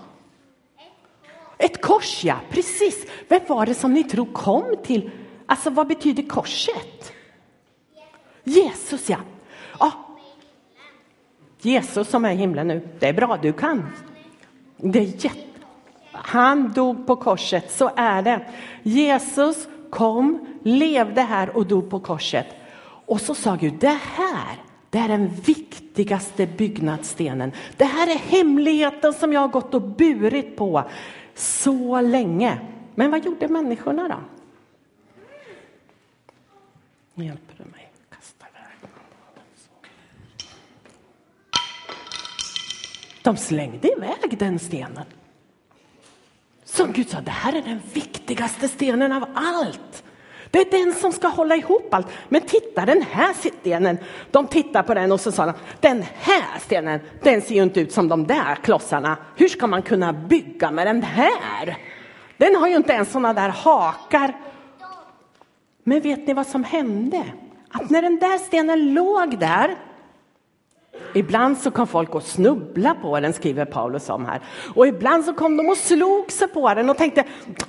Ett 1.57 1.81
kors, 1.81 2.23
ja, 2.23 2.35
precis. 2.49 3.05
Vem 3.27 3.41
var 3.47 3.65
det 3.65 3.73
som 3.73 3.93
ni 3.93 4.03
tror 4.03 4.33
kom 4.33 4.75
till? 4.83 5.11
Alltså, 5.45 5.69
vad 5.69 5.87
betyder 5.87 6.23
korset? 6.23 7.13
Jesus, 8.43 9.09
ja. 9.09 9.17
ja. 9.79 9.91
Jesus 11.61 12.09
som 12.09 12.25
är 12.25 12.31
i 12.31 12.35
himlen 12.35 12.67
nu. 12.67 12.87
Det 12.99 13.07
är 13.07 13.13
bra, 13.13 13.37
du 13.41 13.53
kan. 13.53 13.89
Det 14.77 14.99
är 14.99 15.25
jätte... 15.25 15.54
Han 16.23 16.73
dog 16.73 17.07
på 17.07 17.15
korset, 17.15 17.71
så 17.71 17.91
är 17.95 18.21
det. 18.21 18.45
Jesus 18.83 19.67
kom, 19.89 20.45
levde 20.63 21.21
här 21.21 21.57
och 21.57 21.65
dog 21.67 21.89
på 21.89 21.99
korset. 21.99 22.47
Och 23.05 23.21
så 23.21 23.35
sa 23.35 23.55
Gud, 23.55 23.73
det 23.73 23.99
här 24.15 24.65
det 24.95 25.01
är 25.01 25.07
den 25.07 25.27
viktigaste 25.27 26.47
byggnadsstenen. 26.47 27.51
Det 27.77 27.85
här 27.85 28.07
är 28.07 28.17
hemligheten 28.17 29.13
som 29.13 29.33
jag 29.33 29.41
har 29.41 29.47
gått 29.47 29.73
och 29.73 29.81
burit 29.81 30.57
på 30.57 30.83
så 31.33 32.01
länge. 32.01 32.59
Men 32.95 33.11
vad 33.11 33.25
gjorde 33.25 33.47
människorna 33.47 34.07
då? 34.07 34.17
Hjälper 37.23 37.55
du 37.57 37.63
mig? 37.63 37.91
Kasta 38.09 38.45
iväg. 38.49 38.91
De 43.21 43.37
slängde 43.37 43.91
iväg 43.91 44.37
den 44.39 44.59
stenen. 44.59 45.05
Som 46.75 46.91
Gud 46.91 47.09
sa, 47.09 47.21
det 47.21 47.31
här 47.31 47.53
är 47.53 47.61
den 47.61 47.81
viktigaste 47.93 48.67
stenen 48.67 49.11
av 49.11 49.25
allt. 49.35 50.03
Det 50.51 50.59
är 50.59 50.83
den 50.83 50.93
som 50.93 51.11
ska 51.11 51.27
hålla 51.27 51.55
ihop 51.55 51.93
allt. 51.93 52.07
Men 52.29 52.41
titta 52.41 52.85
den 52.85 53.01
här 53.01 53.33
stenen. 53.33 53.97
De 54.31 54.47
tittar 54.47 54.83
på 54.83 54.93
den 54.93 55.11
och 55.11 55.19
så 55.19 55.31
sa 55.31 55.45
de, 55.45 55.53
den 55.79 56.03
här 56.13 56.59
stenen, 56.59 56.99
den 57.23 57.41
ser 57.41 57.55
ju 57.55 57.63
inte 57.63 57.79
ut 57.79 57.91
som 57.91 58.07
de 58.07 58.27
där 58.27 58.55
klossarna. 58.55 59.17
Hur 59.35 59.47
ska 59.47 59.67
man 59.67 59.81
kunna 59.81 60.13
bygga 60.13 60.71
med 60.71 60.87
den 60.87 61.03
här? 61.03 61.77
Den 62.37 62.55
har 62.55 62.67
ju 62.67 62.75
inte 62.75 62.93
ens 62.93 63.11
sådana 63.11 63.33
där 63.33 63.49
hakar. 63.49 64.33
Men 65.83 66.01
vet 66.01 66.27
ni 66.27 66.33
vad 66.33 66.47
som 66.47 66.63
hände? 66.63 67.23
Att 67.71 67.89
när 67.89 68.01
den 68.01 68.19
där 68.19 68.37
stenen 68.37 68.93
låg 68.93 69.39
där 69.39 69.75
Ibland 71.13 71.57
så 71.57 71.71
kom 71.71 71.87
folk 71.87 72.15
och 72.15 72.23
snubbla 72.23 72.95
på 73.01 73.19
den, 73.19 73.33
skriver 73.33 73.65
Paulus 73.65 74.09
om 74.09 74.25
här. 74.25 74.41
Och 74.75 74.87
ibland 74.87 75.25
så 75.25 75.33
kom 75.33 75.57
de 75.57 75.69
och 75.69 75.77
slog 75.77 76.31
sig 76.31 76.47
på 76.47 76.73
den 76.73 76.89
och 76.89 76.97
tänkte, 76.97 77.23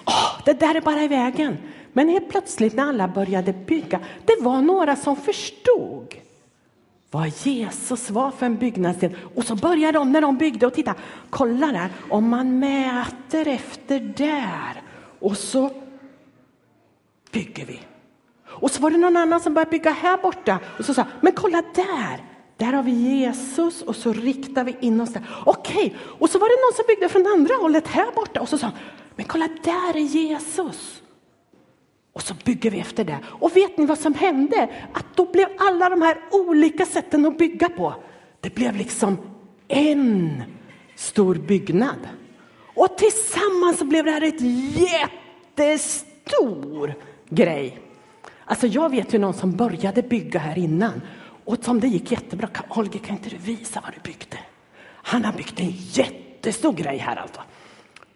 Åh, 0.05 0.41
det 0.45 0.61
där 0.61 0.75
är 0.75 0.81
bara 0.81 1.03
i 1.03 1.09
vägen. 1.09 1.57
Men 1.93 2.09
helt 2.09 2.29
plötsligt 2.29 2.75
när 2.75 2.89
alla 2.89 3.09
började 3.09 3.53
bygga, 3.53 4.01
det 4.25 4.37
var 4.41 4.63
några 4.63 4.97
som 4.97 5.17
förstod 5.17 6.15
vad 7.11 7.29
Jesus 7.29 8.11
var 8.11 8.31
för 8.31 8.47
en 8.47 8.57
byggnadsdel. 8.57 9.17
Och 9.35 9.45
så 9.45 9.57
började 9.57 9.99
de 9.99 10.13
när 10.13 10.21
de 10.21 10.37
byggde 10.37 10.67
och 10.67 10.75
titta, 10.75 10.95
kolla 11.31 11.67
där, 11.67 11.89
om 12.11 12.29
man 12.29 12.59
mäter 12.59 13.49
efter 13.49 14.01
där 14.01 14.83
och 15.21 15.37
så 15.37 15.71
bygger 17.33 17.67
vi. 17.67 17.81
Och 18.47 18.71
så 18.71 18.83
var 18.83 18.91
det 18.91 18.97
någon 18.97 19.17
annan 19.17 19.41
som 19.41 19.55
började 19.55 19.71
bygga 19.71 19.91
här 19.91 20.19
borta 20.19 20.59
och 20.79 20.85
så 20.85 20.95
sa, 20.95 21.05
men 21.21 21.33
kolla 21.33 21.63
där, 21.75 22.25
där 22.57 22.73
har 22.73 22.83
vi 22.83 22.93
Jesus 22.93 23.83
och 23.83 23.97
så 23.97 24.13
riktar 24.13 24.65
vi 24.65 24.77
in 24.81 25.01
oss 25.01 25.13
där. 25.13 25.23
Okej, 25.47 25.97
och 26.01 26.31
så 26.31 26.39
var 26.39 26.49
det 26.49 26.55
någon 26.67 26.77
som 26.77 26.85
byggde 26.89 27.09
från 27.09 27.27
andra 27.27 27.55
hållet 27.55 27.89
här 27.89 28.13
borta 28.15 28.41
och 28.41 28.49
så 28.49 28.59
sa, 28.59 28.71
men 29.17 29.27
kolla 29.27 29.49
där 29.63 29.97
är 29.97 30.01
Jesus. 30.01 31.03
Och 32.13 32.23
så 32.23 32.35
bygger 32.45 32.71
vi 32.71 32.81
efter 32.81 33.05
det. 33.05 33.19
Och 33.27 33.57
vet 33.57 33.79
ni 33.79 33.87
vad 33.87 33.99
som 33.99 34.15
hände? 34.15 34.69
Att 34.93 35.07
då 35.15 35.33
blev 35.33 35.49
alla 35.59 35.89
de 35.89 36.03
här 36.03 36.19
olika 36.31 36.87
sätten 36.87 37.27
att 37.27 37.39
bygga 37.39 37.69
på, 37.69 37.95
det 38.41 38.55
blev 38.55 38.77
liksom 38.77 39.19
en 39.69 40.43
stor 40.95 41.35
byggnad. 41.35 42.09
Och 42.75 42.99
tillsammans 42.99 43.79
så 43.79 43.85
blev 43.85 44.05
det 44.05 44.11
här 44.11 44.23
ett 44.23 44.41
jättestor 45.57 46.95
grej. 47.29 47.81
Alltså 48.45 48.67
jag 48.67 48.91
vet 48.91 49.15
ju 49.15 49.19
någon 49.19 49.35
som 49.35 49.57
började 49.57 50.03
bygga 50.03 50.41
här 50.41 50.59
innan 50.59 51.01
och 51.47 51.65
som 51.65 51.81
det 51.81 51.89
gick 51.89 52.13
jättebra. 52.13 52.49
Holger 52.69 52.99
kan 52.99 53.17
inte 53.17 53.29
du 53.29 53.37
visa 53.37 53.81
vad 53.85 53.95
du 53.95 54.01
byggde? 54.01 54.39
Han 54.87 55.25
har 55.25 55.33
byggt 55.33 55.61
en 55.61 55.71
jättestor 55.71 56.73
grej 56.73 56.99
här 56.99 57.17
alltså. 57.17 57.41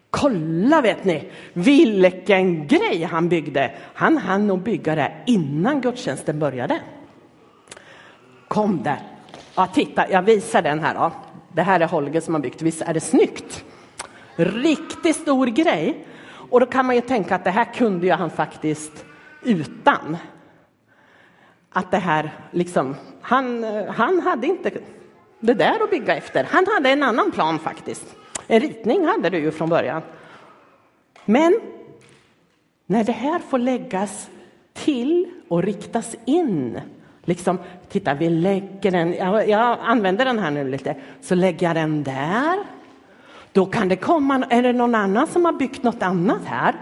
Kolla 0.09 0.81
vet 0.81 1.03
ni, 1.05 1.31
vilken 1.53 2.67
grej 2.67 3.03
han 3.03 3.29
byggde. 3.29 3.71
Han 3.93 4.17
hann 4.17 4.47
nog 4.47 4.61
bygga 4.61 4.95
det 4.95 5.13
innan 5.25 5.81
gudstjänsten 5.81 6.39
började. 6.39 6.81
Kom 8.47 8.83
där. 8.83 8.99
Ja, 9.55 9.67
titta, 9.67 10.11
jag 10.11 10.21
visar 10.21 10.61
den 10.61 10.79
här 10.79 10.93
då. 10.93 11.11
Det 11.53 11.61
här 11.61 11.79
är 11.79 11.87
Holger 11.87 12.21
som 12.21 12.33
har 12.33 12.41
byggt. 12.41 12.61
Visst 12.61 12.81
är 12.81 12.93
det 12.93 12.99
snyggt? 12.99 13.65
Riktigt 14.35 15.15
stor 15.15 15.47
grej. 15.47 16.05
Och 16.49 16.59
då 16.59 16.65
kan 16.65 16.85
man 16.85 16.95
ju 16.95 17.01
tänka 17.01 17.35
att 17.35 17.43
det 17.43 17.51
här 17.51 17.73
kunde 17.73 18.05
ju 18.05 18.11
han 18.11 18.29
faktiskt 18.29 19.05
utan. 19.43 20.17
Att 21.73 21.91
det 21.91 21.97
här 21.97 22.31
liksom, 22.51 22.95
han, 23.21 23.63
han 23.89 24.19
hade 24.19 24.47
inte 24.47 24.71
det 25.39 25.53
där 25.53 25.83
att 25.83 25.89
bygga 25.89 26.15
efter. 26.15 26.43
Han 26.43 26.65
hade 26.73 26.89
en 26.89 27.03
annan 27.03 27.31
plan 27.31 27.59
faktiskt. 27.59 28.15
En 28.47 28.59
ritning 28.59 29.05
hade 29.05 29.29
du 29.29 29.37
ju 29.37 29.51
från 29.51 29.69
början. 29.69 30.01
Men 31.25 31.59
när 32.85 33.03
det 33.03 33.11
här 33.11 33.39
får 33.39 33.57
läggas 33.57 34.29
till 34.73 35.31
och 35.47 35.63
riktas 35.63 36.15
in, 36.25 36.79
liksom, 37.25 37.59
titta 37.89 38.13
vi 38.13 38.29
lägger 38.29 38.91
den, 38.91 39.13
jag, 39.13 39.49
jag 39.49 39.77
använder 39.81 40.25
den 40.25 40.39
här 40.39 40.51
nu 40.51 40.69
lite, 40.69 40.95
så 41.21 41.35
lägger 41.35 41.67
jag 41.67 41.75
den 41.75 42.03
där. 42.03 42.59
Då 43.51 43.65
kan 43.65 43.89
det 43.89 43.95
komma, 43.95 44.45
är 44.49 44.63
det 44.63 44.73
någon 44.73 44.95
annan 44.95 45.27
som 45.27 45.45
har 45.45 45.53
byggt 45.53 45.83
något 45.83 46.03
annat 46.03 46.45
här? 46.45 46.75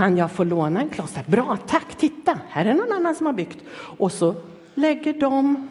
Kan 0.00 0.16
jag 0.16 0.30
få 0.30 0.44
låna 0.44 0.80
en 0.80 0.88
kloss? 0.88 1.14
Bra, 1.26 1.58
tack, 1.66 1.94
titta, 1.94 2.38
här 2.48 2.64
är 2.64 2.74
någon 2.74 2.92
annan 2.92 3.14
som 3.14 3.26
har 3.26 3.32
byggt. 3.32 3.58
Och 3.98 4.12
så 4.12 4.34
lägger 4.74 5.12
de, 5.12 5.68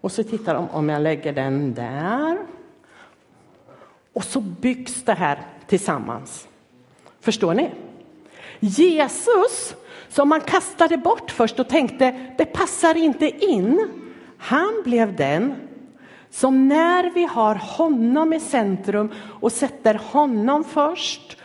och 0.00 0.12
så 0.12 0.24
tittar 0.24 0.54
de 0.54 0.70
om 0.70 0.88
jag 0.88 1.02
lägger 1.02 1.32
den 1.32 1.74
där. 1.74 2.38
Och 4.12 4.24
så 4.24 4.40
byggs 4.40 5.02
det 5.02 5.12
här 5.12 5.38
tillsammans. 5.66 6.48
Förstår 7.20 7.54
ni? 7.54 7.70
Jesus, 8.60 9.74
som 10.08 10.28
man 10.28 10.40
kastade 10.40 10.96
bort 10.96 11.30
först 11.30 11.60
och 11.60 11.68
tänkte 11.68 12.34
det 12.38 12.44
passar 12.44 12.96
inte 12.96 13.44
in, 13.44 13.88
han 14.38 14.82
blev 14.84 15.16
den 15.16 15.54
som 16.30 16.68
när 16.68 17.10
vi 17.10 17.24
har 17.24 17.54
honom 17.54 18.32
i 18.32 18.40
centrum 18.40 19.12
och 19.40 19.52
sätter 19.52 19.94
honom 19.94 20.64
först, 20.64 21.38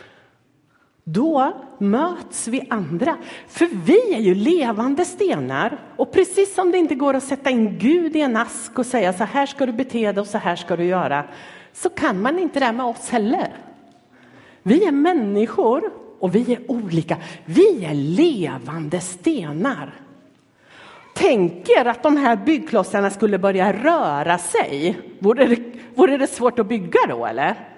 då 1.12 1.52
möts 1.78 2.48
vi 2.48 2.66
andra. 2.70 3.16
För 3.48 3.68
vi 3.84 4.14
är 4.14 4.20
ju 4.20 4.34
levande 4.34 5.04
stenar. 5.04 5.78
Och 5.96 6.12
precis 6.12 6.54
som 6.54 6.70
det 6.70 6.78
inte 6.78 6.94
går 6.94 7.14
att 7.14 7.24
sätta 7.24 7.50
in 7.50 7.78
Gud 7.78 8.16
i 8.16 8.20
en 8.20 8.36
ask 8.36 8.78
och 8.78 8.86
säga 8.86 9.12
så 9.12 9.24
här 9.24 9.46
ska 9.46 9.66
du 9.66 9.72
bete 9.72 10.12
dig 10.12 10.20
och 10.20 10.26
så 10.26 10.38
här 10.38 10.56
ska 10.56 10.76
du 10.76 10.84
göra, 10.84 11.24
så 11.72 11.88
kan 11.88 12.22
man 12.22 12.38
inte 12.38 12.60
det 12.60 12.72
med 12.72 12.86
oss 12.86 13.10
heller. 13.10 13.56
Vi 14.62 14.84
är 14.84 14.92
människor 14.92 15.92
och 16.18 16.34
vi 16.34 16.52
är 16.52 16.70
olika. 16.70 17.16
Vi 17.44 17.84
är 17.84 17.94
levande 17.94 19.00
stenar. 19.00 19.94
Tänk 21.14 21.68
er 21.68 21.84
att 21.84 22.02
de 22.02 22.16
här 22.16 22.36
byggklossarna 22.36 23.10
skulle 23.10 23.38
börja 23.38 23.72
röra 23.72 24.38
sig. 24.38 25.00
Vore 25.18 25.46
det, 25.46 25.62
vore 25.94 26.16
det 26.16 26.26
svårt 26.26 26.58
att 26.58 26.68
bygga 26.68 27.00
då 27.08 27.26
eller? 27.26 27.77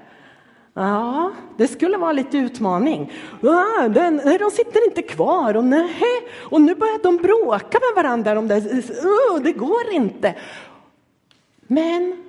Ja, 0.75 1.33
det 1.57 1.69
skulle 1.69 1.97
vara 1.97 2.12
lite 2.12 2.39
utmaning. 2.39 3.12
Ja, 3.41 3.89
den, 3.89 4.21
eh, 4.21 4.39
de 4.39 4.50
sitter 4.50 4.85
inte 4.85 5.03
kvar 5.03 5.57
och, 5.57 5.65
nej, 5.65 6.29
och 6.39 6.61
nu 6.61 6.75
börjar 6.75 7.03
de 7.03 7.17
bråka 7.17 7.79
med 7.79 8.05
varandra. 8.05 8.35
De 8.35 8.49
där, 8.49 8.61
uh, 8.61 8.79
eh, 8.79 9.43
det 9.43 9.53
går 9.53 9.93
inte. 9.93 10.35
Men 11.67 12.25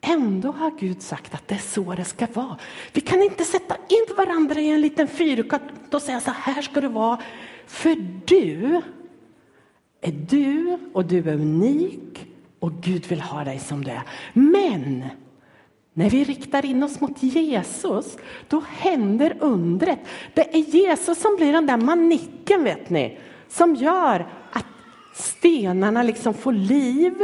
ändå 0.00 0.50
har 0.52 0.70
Gud 0.78 1.02
sagt 1.02 1.34
att 1.34 1.48
det 1.48 1.54
är 1.54 1.58
så 1.58 1.94
det 1.94 2.04
ska 2.04 2.26
vara. 2.32 2.58
Vi 2.92 3.00
kan 3.00 3.22
inte 3.22 3.44
sätta 3.44 3.74
in 3.74 4.16
varandra 4.16 4.60
i 4.60 4.70
en 4.70 4.80
liten 4.80 5.08
fyrkant 5.08 5.94
och 5.94 6.02
säga 6.02 6.20
så 6.20 6.30
här 6.30 6.62
ska 6.62 6.80
det 6.80 6.88
vara. 6.88 7.18
För 7.66 7.96
du 8.24 8.82
är 10.00 10.12
du 10.12 10.78
och 10.92 11.04
du 11.04 11.18
är 11.18 11.34
unik 11.34 12.26
och 12.58 12.72
Gud 12.72 13.06
vill 13.06 13.20
ha 13.20 13.44
dig 13.44 13.58
som 13.58 13.84
du 13.84 13.90
är. 13.90 14.02
Men 14.32 15.04
när 15.98 16.10
vi 16.10 16.24
riktar 16.24 16.66
in 16.66 16.82
oss 16.82 17.00
mot 17.00 17.22
Jesus, 17.22 18.16
då 18.48 18.62
händer 18.68 19.36
undret. 19.40 19.98
Det 20.34 20.54
är 20.56 20.58
Jesus 20.58 21.20
som 21.20 21.36
blir 21.36 21.52
den 21.52 21.66
där 21.66 21.76
manicken, 21.76 22.64
vet 22.64 22.90
ni, 22.90 23.18
som 23.48 23.74
gör 23.74 24.26
att 24.52 24.66
stenarna 25.14 26.02
liksom 26.02 26.34
får 26.34 26.52
liv, 26.52 27.14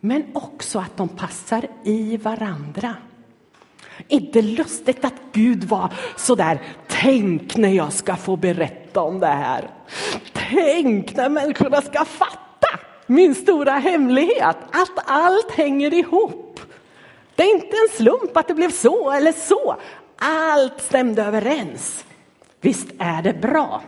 men 0.00 0.24
också 0.32 0.78
att 0.78 0.96
de 0.96 1.08
passar 1.08 1.66
i 1.84 2.16
varandra. 2.16 2.94
Inte 4.08 4.42
lustigt 4.42 5.04
att 5.04 5.22
Gud 5.32 5.64
var 5.64 5.92
så 6.16 6.34
där, 6.34 6.62
tänk 6.88 7.56
när 7.56 7.72
jag 7.72 7.92
ska 7.92 8.16
få 8.16 8.36
berätta 8.36 9.00
om 9.00 9.20
det 9.20 9.26
här. 9.26 9.70
Tänk 10.32 11.16
när 11.16 11.28
människorna 11.28 11.82
ska 11.82 12.04
fatta 12.04 12.78
min 13.06 13.34
stora 13.34 13.72
hemlighet, 13.72 14.56
att 14.70 15.04
allt 15.06 15.50
hänger 15.50 15.94
ihop. 15.94 16.49
Det 17.40 17.44
är 17.44 17.54
inte 17.54 17.76
en 17.76 17.96
slump 17.96 18.36
att 18.36 18.48
det 18.48 18.54
blev 18.54 18.70
så 18.70 19.10
eller 19.10 19.32
så. 19.32 19.76
Allt 20.16 20.80
stämde 20.80 21.22
överens. 21.22 22.04
Visst 22.60 22.88
är 22.98 23.22
det 23.22 23.32
bra? 23.32 23.82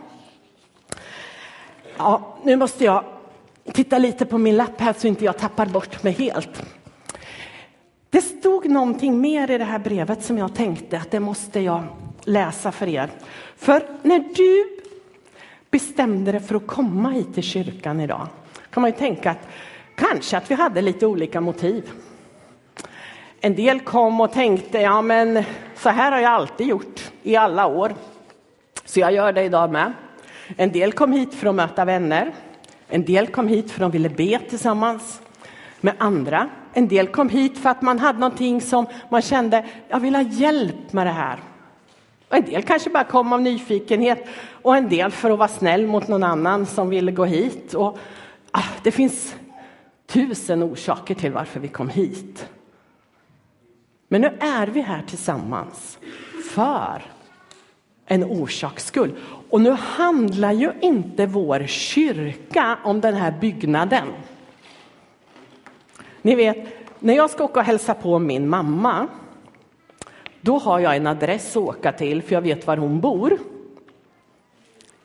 Ja, 1.97 2.37
nu 2.43 2.55
måste 2.55 2.83
jag 2.83 3.03
titta 3.73 3.97
lite 3.97 4.25
på 4.25 4.37
min 4.37 4.57
lapp 4.57 4.81
här 4.81 4.93
så 4.93 5.07
inte 5.07 5.25
jag 5.25 5.37
tappar 5.37 5.65
bort 5.65 6.03
mig 6.03 6.13
helt. 6.13 6.63
Det 8.09 8.21
stod 8.21 8.69
någonting 8.69 9.21
mer 9.21 9.51
i 9.51 9.57
det 9.57 9.63
här 9.63 9.79
brevet 9.79 10.23
som 10.23 10.37
jag 10.37 10.55
tänkte 10.55 10.97
att 10.97 11.11
det 11.11 11.19
måste 11.19 11.59
jag 11.59 11.83
läsa 12.23 12.71
för 12.71 12.87
er. 12.87 13.09
För 13.57 13.87
när 14.01 14.19
du 14.19 14.79
bestämde 15.71 16.31
dig 16.31 16.41
för 16.41 16.55
att 16.55 16.67
komma 16.67 17.09
hit 17.09 17.33
till 17.33 17.43
kyrkan 17.43 17.99
idag 17.99 18.27
kan 18.69 18.81
man 18.81 18.91
ju 18.91 18.97
tänka 18.97 19.31
att 19.31 19.47
kanske 19.95 20.37
att 20.37 20.51
vi 20.51 20.55
hade 20.55 20.81
lite 20.81 21.05
olika 21.05 21.41
motiv. 21.41 21.91
En 23.45 23.55
del 23.55 23.79
kom 23.79 24.21
och 24.21 24.31
tänkte, 24.31 24.81
ja 24.81 25.01
men 25.01 25.43
så 25.75 25.89
här 25.89 26.11
har 26.11 26.19
jag 26.19 26.31
alltid 26.31 26.67
gjort 26.67 27.11
i 27.23 27.35
alla 27.35 27.65
år. 27.65 27.95
Så 28.85 28.99
jag 28.99 29.13
gör 29.13 29.33
det 29.33 29.43
idag 29.43 29.71
med. 29.71 29.93
En 30.57 30.71
del 30.71 30.91
kom 30.93 31.13
hit 31.13 31.33
för 31.33 31.47
att 31.47 31.55
möta 31.55 31.85
vänner. 31.85 32.33
En 32.87 33.05
del 33.05 33.27
kom 33.27 33.47
hit 33.47 33.71
för 33.71 33.85
att 33.85 33.91
de 33.91 33.97
ville 33.97 34.09
be 34.09 34.39
tillsammans 34.49 35.21
med 35.81 35.93
andra. 35.97 36.49
En 36.73 36.87
del 36.87 37.07
kom 37.07 37.29
hit 37.29 37.57
för 37.57 37.69
att 37.69 37.81
man 37.81 37.99
hade 37.99 38.19
någonting 38.19 38.61
som 38.61 38.85
man 39.09 39.21
kände, 39.21 39.65
jag 39.87 39.99
vill 39.99 40.15
ha 40.15 40.21
hjälp 40.21 40.93
med 40.93 41.07
det 41.07 41.11
här. 41.11 41.39
Och 42.29 42.35
en 42.35 42.45
del 42.45 42.63
kanske 42.63 42.89
bara 42.89 43.03
kom 43.03 43.33
av 43.33 43.41
nyfikenhet 43.41 44.27
och 44.61 44.77
en 44.77 44.89
del 44.89 45.11
för 45.11 45.31
att 45.31 45.37
vara 45.37 45.47
snäll 45.47 45.87
mot 45.87 46.07
någon 46.07 46.23
annan 46.23 46.65
som 46.65 46.89
ville 46.89 47.11
gå 47.11 47.25
hit. 47.25 47.73
Och, 47.73 47.97
ah, 48.51 48.69
det 48.83 48.91
finns 48.91 49.35
tusen 50.07 50.63
orsaker 50.63 51.15
till 51.15 51.31
varför 51.31 51.59
vi 51.59 51.67
kom 51.67 51.89
hit. 51.89 52.47
Men 54.13 54.21
nu 54.21 54.31
är 54.39 54.67
vi 54.67 54.81
här 54.81 55.01
tillsammans 55.07 55.99
för 56.53 57.01
en 58.05 58.23
orsaks 58.23 58.85
skull. 58.85 59.15
Och 59.49 59.61
nu 59.61 59.71
handlar 59.71 60.51
ju 60.51 60.71
inte 60.81 61.25
vår 61.25 61.67
kyrka 61.67 62.77
om 62.83 63.01
den 63.01 63.13
här 63.13 63.33
byggnaden. 63.41 64.07
Ni 66.21 66.35
vet, 66.35 66.57
när 66.99 67.13
jag 67.13 67.29
ska 67.29 67.43
åka 67.43 67.59
och 67.59 67.65
hälsa 67.65 67.93
på 67.93 68.19
min 68.19 68.49
mamma, 68.49 69.07
då 70.41 70.57
har 70.57 70.79
jag 70.79 70.95
en 70.95 71.07
adress 71.07 71.57
att 71.57 71.63
åka 71.63 71.91
till 71.91 72.21
för 72.21 72.35
jag 72.35 72.41
vet 72.41 72.67
var 72.67 72.77
hon 72.77 72.99
bor. 72.99 73.37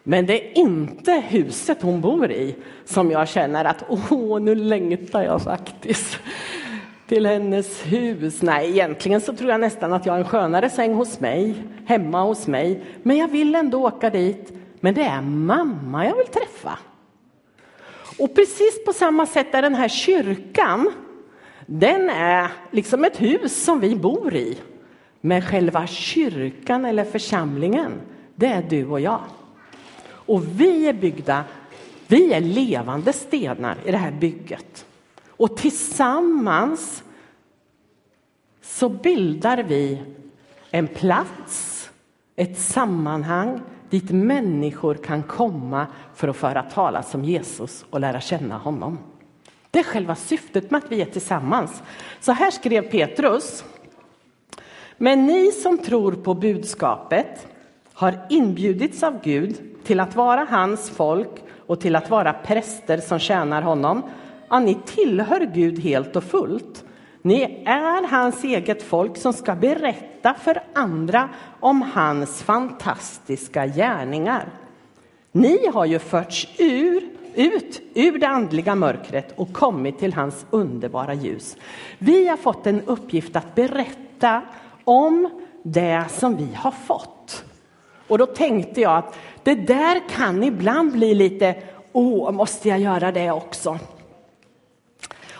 Men 0.02 0.26
det 0.26 0.48
är 0.48 0.58
inte 0.58 1.12
huset 1.12 1.82
hon 1.82 2.00
bor 2.00 2.30
i 2.32 2.56
som 2.84 3.10
jag 3.10 3.28
känner 3.28 3.64
att 3.64 3.84
åh, 3.88 4.40
nu 4.40 4.54
längtar 4.54 5.22
jag 5.22 5.42
faktiskt 5.42 6.18
till 7.08 7.26
hennes 7.26 7.82
hus. 7.82 8.42
Nej, 8.42 8.70
egentligen 8.70 9.20
så 9.20 9.32
tror 9.32 9.50
jag 9.50 9.60
nästan 9.60 9.92
att 9.92 10.06
jag 10.06 10.12
har 10.12 10.18
en 10.18 10.28
skönare 10.28 10.70
säng 10.70 10.94
hos 10.94 11.20
mig, 11.20 11.54
hemma 11.86 12.22
hos 12.22 12.46
mig. 12.46 12.82
Men 13.02 13.16
jag 13.16 13.28
vill 13.28 13.54
ändå 13.54 13.86
åka 13.86 14.10
dit. 14.10 14.52
Men 14.80 14.94
det 14.94 15.02
är 15.02 15.20
mamma 15.22 16.06
jag 16.06 16.16
vill 16.16 16.26
träffa. 16.26 16.78
Och 18.18 18.34
precis 18.34 18.84
på 18.84 18.92
samma 18.92 19.26
sätt 19.26 19.54
är 19.54 19.62
den 19.62 19.74
här 19.74 19.88
kyrkan, 19.88 20.90
den 21.66 22.10
är 22.10 22.50
liksom 22.70 23.04
ett 23.04 23.20
hus 23.20 23.64
som 23.64 23.80
vi 23.80 23.96
bor 23.96 24.34
i. 24.34 24.58
Men 25.20 25.42
själva 25.42 25.86
kyrkan 25.86 26.84
eller 26.84 27.04
församlingen, 27.04 27.92
det 28.34 28.46
är 28.46 28.62
du 28.62 28.86
och 28.86 29.00
jag. 29.00 29.22
Och 30.10 30.60
vi 30.60 30.88
är 30.88 30.92
byggda, 30.92 31.44
vi 32.06 32.32
är 32.32 32.40
levande 32.40 33.12
stenar 33.12 33.76
i 33.84 33.90
det 33.90 33.98
här 33.98 34.10
bygget. 34.10 34.84
Och 35.38 35.56
tillsammans 35.56 37.04
så 38.62 38.88
bildar 38.88 39.62
vi 39.62 40.02
en 40.70 40.88
plats, 40.88 41.90
ett 42.36 42.58
sammanhang 42.58 43.60
dit 43.90 44.10
människor 44.10 44.94
kan 44.94 45.22
komma 45.22 45.86
för 46.14 46.28
att 46.28 46.36
föra 46.36 46.62
talas 46.62 47.14
om 47.14 47.24
Jesus 47.24 47.84
och 47.90 48.00
lära 48.00 48.20
känna 48.20 48.58
honom. 48.58 48.98
Det 49.70 49.78
är 49.78 49.84
själva 49.84 50.14
syftet 50.14 50.70
med 50.70 50.78
att 50.78 50.92
vi 50.92 51.00
är 51.02 51.06
tillsammans. 51.06 51.82
Så 52.20 52.32
här 52.32 52.50
skrev 52.50 52.90
Petrus. 52.90 53.64
Men 54.96 55.26
ni 55.26 55.52
som 55.52 55.78
tror 55.78 56.12
på 56.12 56.34
budskapet 56.34 57.46
har 57.92 58.26
inbjudits 58.30 59.02
av 59.02 59.22
Gud 59.22 59.56
till 59.84 60.00
att 60.00 60.16
vara 60.16 60.46
hans 60.50 60.90
folk 60.90 61.44
och 61.66 61.80
till 61.80 61.96
att 61.96 62.10
vara 62.10 62.32
präster 62.32 62.98
som 62.98 63.18
tjänar 63.18 63.62
honom 63.62 64.02
Ja, 64.48 64.58
ni 64.58 64.74
tillhör 64.74 65.40
Gud 65.54 65.78
helt 65.78 66.16
och 66.16 66.24
fullt. 66.24 66.84
Ni 67.22 67.62
är 67.66 68.06
hans 68.08 68.44
eget 68.44 68.82
folk 68.82 69.16
som 69.16 69.32
ska 69.32 69.54
berätta 69.54 70.34
för 70.34 70.62
andra 70.74 71.28
om 71.60 71.82
hans 71.82 72.42
fantastiska 72.42 73.66
gärningar. 73.66 74.48
Ni 75.32 75.66
har 75.66 75.84
ju 75.84 75.98
förts 75.98 76.48
ur, 76.58 77.08
ut 77.34 77.82
ur 77.94 78.18
det 78.18 78.28
andliga 78.28 78.74
mörkret 78.74 79.32
och 79.36 79.52
kommit 79.52 79.98
till 79.98 80.12
hans 80.12 80.46
underbara 80.50 81.14
ljus. 81.14 81.56
Vi 81.98 82.28
har 82.28 82.36
fått 82.36 82.66
en 82.66 82.82
uppgift 82.86 83.36
att 83.36 83.54
berätta 83.54 84.42
om 84.84 85.30
det 85.62 86.04
som 86.10 86.36
vi 86.36 86.48
har 86.54 86.70
fått. 86.70 87.44
Och 88.08 88.18
då 88.18 88.26
tänkte 88.26 88.80
jag 88.80 88.96
att 88.96 89.18
det 89.42 89.54
där 89.54 90.08
kan 90.08 90.42
ibland 90.42 90.92
bli 90.92 91.14
lite, 91.14 91.54
åh, 91.92 92.30
måste 92.30 92.68
jag 92.68 92.78
göra 92.78 93.12
det 93.12 93.30
också? 93.30 93.78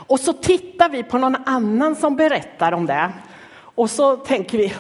Och 0.09 0.21
så 0.21 0.33
tittar 0.33 0.89
vi 0.89 1.03
på 1.03 1.19
någon 1.19 1.37
annan 1.47 1.97
som 1.97 2.17
berättar 2.17 2.73
om 2.73 2.87
det. 2.87 3.13
Och 3.75 3.91
så 3.91 4.17
tänker 4.17 4.59
vi, 4.59 4.75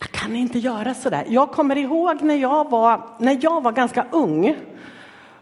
jag 0.00 0.10
kan 0.10 0.36
inte 0.36 0.58
göra 0.58 0.94
så 0.94 1.10
där? 1.10 1.24
Jag 1.28 1.50
kommer 1.50 1.78
ihåg 1.78 2.22
när 2.22 2.34
jag 2.34 2.70
var, 2.70 3.00
när 3.18 3.38
jag 3.40 3.62
var 3.62 3.72
ganska 3.72 4.06
ung. 4.10 4.56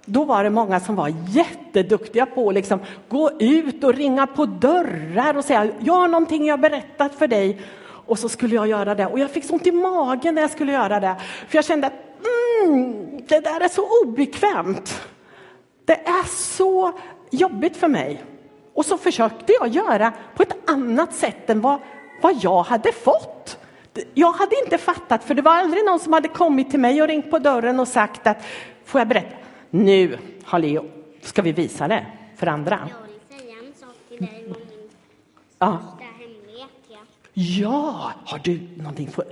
Då 0.04 0.24
var 0.24 0.44
det 0.44 0.50
många 0.50 0.80
som 0.80 0.96
var 0.96 1.12
jätteduktiga 1.28 2.26
på 2.26 2.48
att 2.48 2.54
liksom 2.54 2.80
gå 3.08 3.30
ut 3.40 3.84
och 3.84 3.94
ringa 3.94 4.26
på 4.26 4.46
dörrar 4.46 5.36
och 5.36 5.44
säga 5.44 5.68
jag 5.80 5.94
har 5.94 6.08
någonting 6.08 6.46
jag 6.46 6.60
berättat 6.60 7.14
för 7.14 7.28
dig 7.28 7.60
och 8.06 8.18
så 8.18 8.28
skulle 8.28 8.54
jag 8.54 8.66
göra 8.66 8.94
det. 8.94 9.06
Och 9.06 9.18
jag 9.18 9.30
fick 9.30 9.44
så 9.44 9.52
ont 9.52 9.66
i 9.66 9.72
magen 9.72 10.34
när 10.34 10.42
jag 10.42 10.50
skulle 10.50 10.72
göra 10.72 11.00
det. 11.00 11.16
För 11.48 11.58
jag 11.58 11.64
kände 11.64 11.90
mm, 12.64 13.20
det 13.28 13.40
där 13.40 13.60
är 13.60 13.68
så 13.68 14.02
obekvämt. 14.04 15.00
Det 15.84 16.06
är 16.06 16.26
så 16.28 16.98
jobbigt 17.30 17.76
för 17.76 17.88
mig. 17.88 18.24
Och 18.74 18.86
så 18.86 18.98
försökte 18.98 19.52
jag 19.60 19.68
göra 19.68 20.12
på 20.34 20.42
ett 20.42 20.70
annat 20.70 21.14
sätt 21.14 21.50
än 21.50 21.60
vad, 21.60 21.80
vad 22.22 22.36
jag 22.40 22.62
hade 22.62 22.92
fått. 22.92 23.58
Jag 24.14 24.32
hade 24.32 24.60
inte 24.64 24.78
fattat, 24.78 25.24
för 25.24 25.34
det 25.34 25.42
var 25.42 25.52
aldrig 25.52 25.84
någon 25.84 26.00
som 26.00 26.12
hade 26.12 26.28
kommit 26.28 26.70
till 26.70 26.80
mig 26.80 27.02
och 27.02 27.08
ringt 27.08 27.30
på 27.30 27.38
dörren 27.38 27.80
och 27.80 27.88
sagt 27.88 28.26
att 28.26 28.44
får 28.84 29.00
jag 29.00 29.08
berätta? 29.08 29.36
Nu, 29.70 30.18
Leo, 30.58 30.84
ska 31.22 31.42
vi 31.42 31.52
visa 31.52 31.88
det 31.88 32.06
för 32.36 32.46
andra. 32.46 32.88
Jag 32.90 33.06
vill 33.06 33.40
säga 33.40 33.58
en 33.66 33.74
sak 33.74 33.94
till 34.08 34.26
dig 34.26 34.44
om 34.46 34.56
min 34.68 34.90
Ja. 35.58 35.78
Ja. 35.88 35.96
Ja, 37.38 38.12
har 38.24 38.38
du 38.38 38.60
någonting? 38.76 39.10
För... 39.10 39.24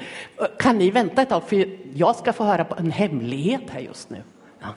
Kan 0.59 0.78
ni 0.78 0.90
vänta 0.90 1.22
ett 1.22 1.28
tag, 1.28 1.48
för 1.48 1.78
jag 1.94 2.16
ska 2.16 2.33
få 2.33 2.44
höra 2.44 2.64
på 2.64 2.74
en 2.74 2.90
hemlighet 2.90 3.70
här 3.70 3.80
just 3.80 4.11
nu. 4.11 4.22
Ja. 4.61 4.68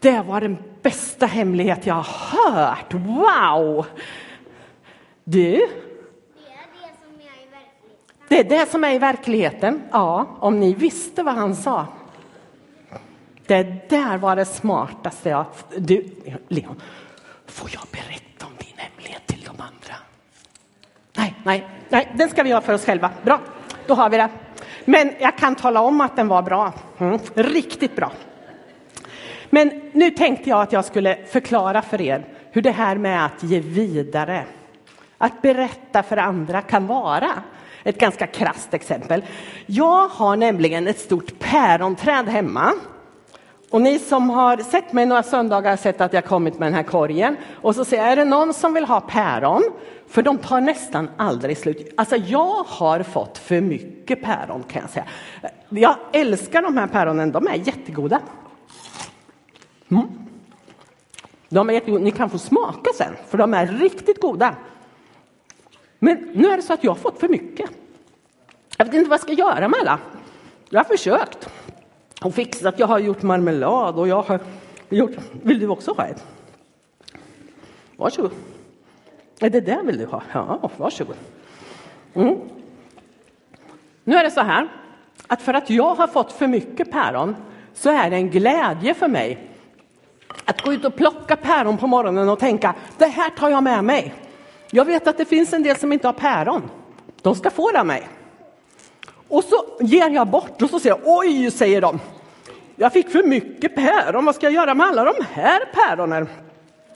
Det 0.00 0.22
var 0.22 0.40
den 0.40 0.56
bästa 0.82 1.26
hemlighet 1.26 1.86
jag 1.86 1.94
har 1.94 2.52
hört. 2.52 2.94
Wow! 2.94 3.86
Du, 5.24 5.68
Det 8.28 8.40
är 8.40 8.44
det 8.44 8.70
som 8.70 8.84
är 8.84 8.94
i 8.94 8.98
verkligheten. 8.98 9.82
Ja, 9.90 10.26
om 10.40 10.60
ni 10.60 10.74
visste 10.74 11.22
vad 11.22 11.34
han 11.34 11.56
sa. 11.56 11.86
Det 13.46 13.88
där 13.90 14.18
var 14.18 14.36
det 14.36 14.44
smartaste 14.44 15.28
jag... 15.28 15.44
Du, 15.76 16.10
Leon, 16.48 16.82
får 17.46 17.70
jag 17.72 17.82
berätta 17.92 18.46
om 18.46 18.52
din 18.58 18.76
hemlighet 18.76 19.26
till 19.26 19.40
de 19.44 19.50
andra? 19.50 19.94
Nej, 21.16 21.34
nej, 21.44 21.68
nej, 21.88 22.12
den 22.14 22.28
ska 22.28 22.42
vi 22.42 22.52
ha 22.52 22.60
för 22.60 22.72
oss 22.72 22.84
själva. 22.84 23.10
Bra, 23.24 23.40
då 23.86 23.94
har 23.94 24.10
vi 24.10 24.16
det. 24.16 24.28
Men 24.84 25.12
jag 25.18 25.38
kan 25.38 25.54
tala 25.54 25.80
om 25.80 26.00
att 26.00 26.16
den 26.16 26.28
var 26.28 26.42
bra. 26.42 26.72
Mm, 26.98 27.18
riktigt 27.34 27.96
bra. 27.96 28.12
Men 29.50 29.80
nu 29.92 30.10
tänkte 30.10 30.50
jag 30.50 30.62
att 30.62 30.72
jag 30.72 30.84
skulle 30.84 31.18
förklara 31.30 31.82
för 31.82 32.00
er 32.00 32.24
hur 32.50 32.62
det 32.62 32.70
här 32.70 32.96
med 32.96 33.24
att 33.24 33.42
ge 33.42 33.60
vidare, 33.60 34.44
att 35.18 35.42
berätta 35.42 36.02
för 36.02 36.16
andra 36.16 36.62
kan 36.62 36.86
vara. 36.86 37.30
Ett 37.84 37.98
ganska 37.98 38.26
krasst 38.26 38.74
exempel. 38.74 39.24
Jag 39.66 40.08
har 40.08 40.36
nämligen 40.36 40.88
ett 40.88 40.98
stort 40.98 41.38
päronträd 41.38 42.28
hemma. 42.28 42.72
Och 43.70 43.80
ni 43.80 43.98
som 43.98 44.30
har 44.30 44.56
sett 44.56 44.92
mig 44.92 45.06
några 45.06 45.22
söndagar 45.22 45.70
har 45.70 45.76
sett 45.76 46.00
att 46.00 46.12
jag 46.12 46.24
kommit 46.24 46.58
med 46.58 46.66
den 46.66 46.74
här 46.74 46.82
korgen. 46.82 47.36
Och 47.54 47.74
så 47.74 47.84
säger 47.84 48.02
jag, 48.02 48.12
är 48.12 48.16
det 48.16 48.24
någon 48.24 48.54
som 48.54 48.74
vill 48.74 48.84
ha 48.84 49.00
päron? 49.00 49.62
För 50.08 50.22
de 50.22 50.38
tar 50.38 50.60
nästan 50.60 51.10
aldrig 51.16 51.58
slut. 51.58 51.92
Alltså 51.96 52.16
jag 52.16 52.64
har 52.66 53.02
fått 53.02 53.38
för 53.38 53.60
mycket 53.60 54.22
päron 54.22 54.62
kan 54.62 54.82
jag 54.82 54.90
säga. 54.90 55.04
Jag 55.68 55.96
älskar 56.12 56.62
de 56.62 56.76
här 56.76 56.86
päronen, 56.86 57.32
de 57.32 57.46
är 57.46 57.54
jättegoda. 57.54 58.20
Mm. 59.90 60.06
De 61.48 61.68
är 61.70 61.74
jättegoda. 61.74 62.04
Ni 62.04 62.10
kan 62.10 62.30
få 62.30 62.38
smaka 62.38 62.90
sen, 62.94 63.14
för 63.26 63.38
de 63.38 63.54
är 63.54 63.66
riktigt 63.66 64.20
goda. 64.20 64.54
Men 65.98 66.30
nu 66.34 66.48
är 66.48 66.56
det 66.56 66.62
så 66.62 66.72
att 66.72 66.84
jag 66.84 66.90
har 66.90 66.96
fått 66.96 67.20
för 67.20 67.28
mycket. 67.28 67.70
Jag 68.76 68.84
vet 68.84 68.94
inte 68.94 69.10
vad 69.10 69.18
jag 69.18 69.22
ska 69.22 69.32
göra 69.32 69.68
med 69.68 69.80
alla. 69.80 69.98
Jag 70.70 70.80
har 70.80 70.84
försökt 70.84 71.48
och 72.22 72.34
fixat. 72.34 72.78
Jag 72.78 72.86
har 72.86 72.98
gjort 72.98 73.22
marmelad 73.22 73.98
och 73.98 74.08
jag 74.08 74.22
har 74.22 74.40
gjort... 74.88 75.16
Vill 75.42 75.58
du 75.58 75.68
också 75.68 75.92
ha 75.92 76.06
ett? 76.06 76.26
Varsågod. 77.96 78.32
Är 79.40 79.50
det 79.50 79.60
där 79.60 79.82
vill 79.82 79.98
du 79.98 80.06
ha? 80.06 80.22
Ja, 80.32 80.70
varsågod. 80.76 81.16
Mm. 82.14 82.38
Nu 84.04 84.16
är 84.16 84.24
det 84.24 84.30
så 84.30 84.40
här 84.40 84.68
att 85.26 85.42
för 85.42 85.54
att 85.54 85.70
jag 85.70 85.94
har 85.94 86.06
fått 86.06 86.32
för 86.32 86.46
mycket 86.46 86.90
päron 86.90 87.36
så 87.74 87.90
är 87.90 88.10
det 88.10 88.16
en 88.16 88.30
glädje 88.30 88.94
för 88.94 89.08
mig 89.08 89.47
att 90.44 90.62
gå 90.62 90.72
ut 90.72 90.84
och 90.84 90.96
plocka 90.96 91.36
päron 91.36 91.78
på 91.78 91.86
morgonen 91.86 92.28
och 92.28 92.38
tänka 92.38 92.74
det 92.98 93.06
här 93.06 93.30
tar 93.30 93.48
jag 93.48 93.62
med 93.62 93.84
mig. 93.84 94.14
Jag 94.70 94.84
vet 94.84 95.06
att 95.06 95.18
det 95.18 95.24
finns 95.24 95.52
en 95.52 95.62
del 95.62 95.76
som 95.76 95.92
inte 95.92 96.08
har 96.08 96.12
päron. 96.12 96.70
De 97.22 97.34
ska 97.34 97.50
få 97.50 97.70
det 97.70 97.80
av 97.80 97.86
mig. 97.86 98.08
Och 99.28 99.44
så 99.44 99.56
ger 99.80 100.10
jag 100.10 100.28
bort 100.28 100.62
och 100.62 100.70
så 100.70 100.80
säger 100.80 100.96
jag 100.96 101.18
oj, 101.18 101.50
säger 101.50 101.80
de. 101.80 102.00
Jag 102.76 102.92
fick 102.92 103.10
för 103.10 103.22
mycket 103.22 103.74
päron. 103.74 104.24
Vad 104.24 104.34
ska 104.34 104.46
jag 104.46 104.52
göra 104.52 104.74
med 104.74 104.86
alla 104.86 105.04
de 105.04 105.24
här 105.32 105.60
päronen? 105.74 106.28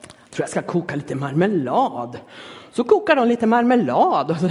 Jag 0.02 0.30
tror 0.30 0.42
jag 0.42 0.48
ska 0.48 0.62
koka 0.62 0.96
lite 0.96 1.14
marmelad. 1.14 2.18
Så 2.72 2.84
kokar 2.84 3.16
de 3.16 3.28
lite 3.28 3.46
marmelad. 3.46 4.30
Och 4.30 4.36
så, 4.36 4.50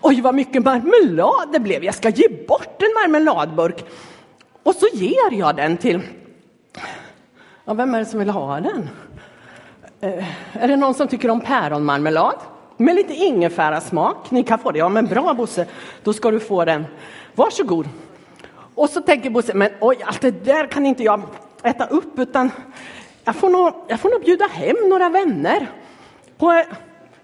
oj, 0.00 0.20
vad 0.20 0.34
mycket 0.34 0.64
marmelad 0.64 1.52
det 1.52 1.60
blev. 1.60 1.84
Jag 1.84 1.94
ska 1.94 2.08
ge 2.08 2.28
bort 2.48 2.82
en 2.82 2.92
marmeladburk. 3.02 3.84
Och 4.62 4.74
så 4.74 4.86
ger 4.92 5.38
jag 5.38 5.56
den 5.56 5.76
till... 5.76 6.00
Ja, 7.68 7.74
vem 7.74 7.94
är 7.94 7.98
det 7.98 8.04
som 8.04 8.18
vill 8.18 8.30
ha 8.30 8.60
den? 8.60 8.88
Eh, 10.00 10.24
är 10.62 10.68
det 10.68 10.76
någon 10.76 10.94
som 10.94 11.08
tycker 11.08 11.30
om 11.30 11.40
päronmarmelad? 11.40 12.34
Med 12.76 12.94
lite 12.94 13.14
ingefärasmak. 13.14 14.30
Ni 14.30 14.42
kan 14.42 14.58
få 14.58 14.70
det. 14.70 14.78
Ja, 14.78 14.88
men 14.88 15.06
bra 15.06 15.34
Bosse, 15.34 15.66
då 16.02 16.12
ska 16.12 16.30
du 16.30 16.40
få 16.40 16.64
den. 16.64 16.86
Varsågod. 17.34 17.88
Och 18.74 18.90
så 18.90 19.00
tänker 19.00 19.30
Bosse, 19.30 19.54
men 19.54 19.70
oj, 19.80 19.98
allt 20.04 20.20
det 20.20 20.44
där 20.44 20.66
kan 20.66 20.86
inte 20.86 21.02
jag 21.02 21.22
äta 21.62 21.86
upp, 21.86 22.18
utan 22.18 22.50
jag 23.24 23.36
får 23.36 23.50
nog, 23.50 23.74
jag 23.88 24.00
får 24.00 24.10
nog 24.10 24.20
bjuda 24.20 24.46
hem 24.46 24.76
några 24.88 25.08
vänner. 25.08 25.70
På, 26.38 26.62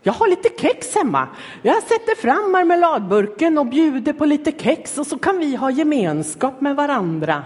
jag 0.03 0.13
har 0.13 0.29
lite 0.29 0.49
kex 0.59 0.95
hemma. 0.95 1.29
Jag 1.63 1.83
sätter 1.83 2.21
fram 2.21 2.53
marmeladburken 2.53 3.59
och 3.59 3.67
bjuder 3.67 4.13
på 4.13 4.25
lite 4.25 4.53
kex 4.53 4.99
och 4.99 5.07
så 5.07 5.19
kan 5.19 5.39
vi 5.39 5.57
ha 5.57 5.71
gemenskap 5.71 6.61
med 6.61 6.77
varandra. 6.77 7.45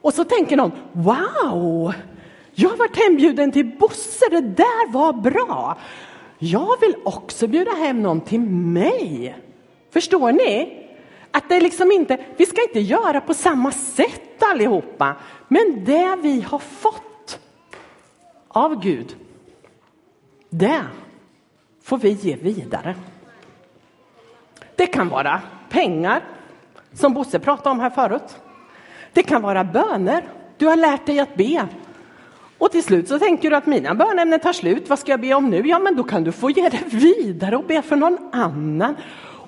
Och 0.00 0.14
så 0.14 0.24
tänker 0.24 0.56
någon, 0.56 0.72
wow, 0.92 1.94
jag 2.54 2.68
har 2.68 2.76
varit 2.76 2.96
hembjuden 2.96 3.52
till 3.52 3.76
Bosse, 3.78 4.28
det 4.30 4.40
där 4.40 4.92
var 4.92 5.12
bra. 5.12 5.78
Jag 6.38 6.80
vill 6.80 6.96
också 7.04 7.46
bjuda 7.46 7.70
hem 7.70 8.02
någon 8.02 8.20
till 8.20 8.40
mig. 8.40 9.36
Förstår 9.90 10.32
ni? 10.32 10.80
Att 11.30 11.48
det 11.48 11.60
liksom 11.60 11.92
inte, 11.92 12.24
vi 12.36 12.46
ska 12.46 12.62
inte 12.62 12.80
göra 12.80 13.20
på 13.20 13.34
samma 13.34 13.72
sätt 13.72 14.42
allihopa, 14.42 15.16
men 15.48 15.84
det 15.84 16.18
vi 16.22 16.40
har 16.40 16.58
fått 16.58 17.40
av 18.48 18.82
Gud, 18.82 19.16
det 20.50 20.82
får 21.82 21.98
vi 21.98 22.10
ge 22.10 22.36
vidare. 22.36 22.94
Det 24.76 24.86
kan 24.86 25.08
vara 25.08 25.42
pengar, 25.70 26.22
som 26.92 27.14
Bosse 27.14 27.38
pratade 27.38 27.70
om 27.70 27.80
här 27.80 27.90
förut. 27.90 28.36
Det 29.12 29.22
kan 29.22 29.42
vara 29.42 29.64
böner. 29.64 30.24
Du 30.58 30.66
har 30.66 30.76
lärt 30.76 31.06
dig 31.06 31.20
att 31.20 31.34
be. 31.34 31.68
Och 32.64 32.70
till 32.70 32.82
slut 32.82 33.08
så 33.08 33.18
tänker 33.18 33.50
du 33.50 33.56
att 33.56 33.66
mina 33.66 33.94
bönämnen 33.94 34.40
tar 34.40 34.52
slut. 34.52 34.88
Vad 34.88 34.98
ska 34.98 35.10
jag 35.10 35.20
be 35.20 35.34
om 35.34 35.50
nu? 35.50 35.68
Ja, 35.68 35.78
men 35.78 35.96
då 35.96 36.02
kan 36.02 36.24
du 36.24 36.32
få 36.32 36.50
ge 36.50 36.68
det 36.68 36.82
vidare 36.86 37.56
och 37.56 37.64
be 37.64 37.82
för 37.82 37.96
någon 37.96 38.18
annan. 38.32 38.96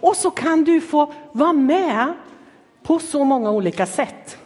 Och 0.01 0.17
så 0.17 0.31
kan 0.31 0.65
du 0.65 0.81
få 0.81 1.13
vara 1.33 1.53
med 1.53 2.13
på 2.83 2.99
så 2.99 3.25
många 3.25 3.51
olika 3.51 3.87
sätt. 3.87 4.39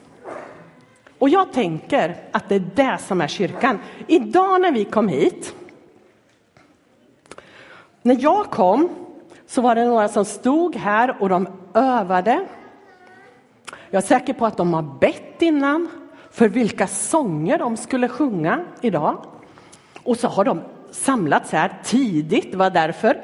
Och 1.19 1.29
jag 1.29 1.53
tänker 1.53 2.17
att 2.33 2.49
det 2.49 2.55
är 2.55 2.71
det 2.75 2.99
som 2.99 3.21
är 3.21 3.29
kyrkan. 3.29 3.79
Idag 4.07 4.61
när 4.61 4.73
vi 4.73 4.85
kom 4.85 5.09
hit, 5.09 5.55
när 8.03 8.17
jag 8.21 8.51
kom 8.51 8.89
så 9.47 9.63
var 9.63 9.75
det 9.75 9.85
några 9.85 10.09
som 10.09 10.25
stod 10.25 10.77
här 10.77 11.17
och 11.23 11.29
de 11.29 11.49
övade. 11.75 12.47
Jag 13.91 14.03
är 14.03 14.07
säker 14.07 14.33
på 14.33 14.47
att 14.47 14.57
de 14.57 14.75
har 14.75 14.99
bett 15.01 15.43
innan 15.43 15.89
för 16.31 16.49
vilka 16.49 16.87
sånger 16.87 17.59
de 17.59 17.77
skulle 17.77 18.09
sjunga 18.09 18.65
idag. 18.81 19.25
Och 20.03 20.17
så 20.17 20.29
har 20.29 20.45
de 20.45 20.61
samlats 20.91 21.53
här 21.53 21.73
tidigt. 21.85 22.51
Det 22.51 22.57
var 22.57 22.71
därför, 22.71 23.15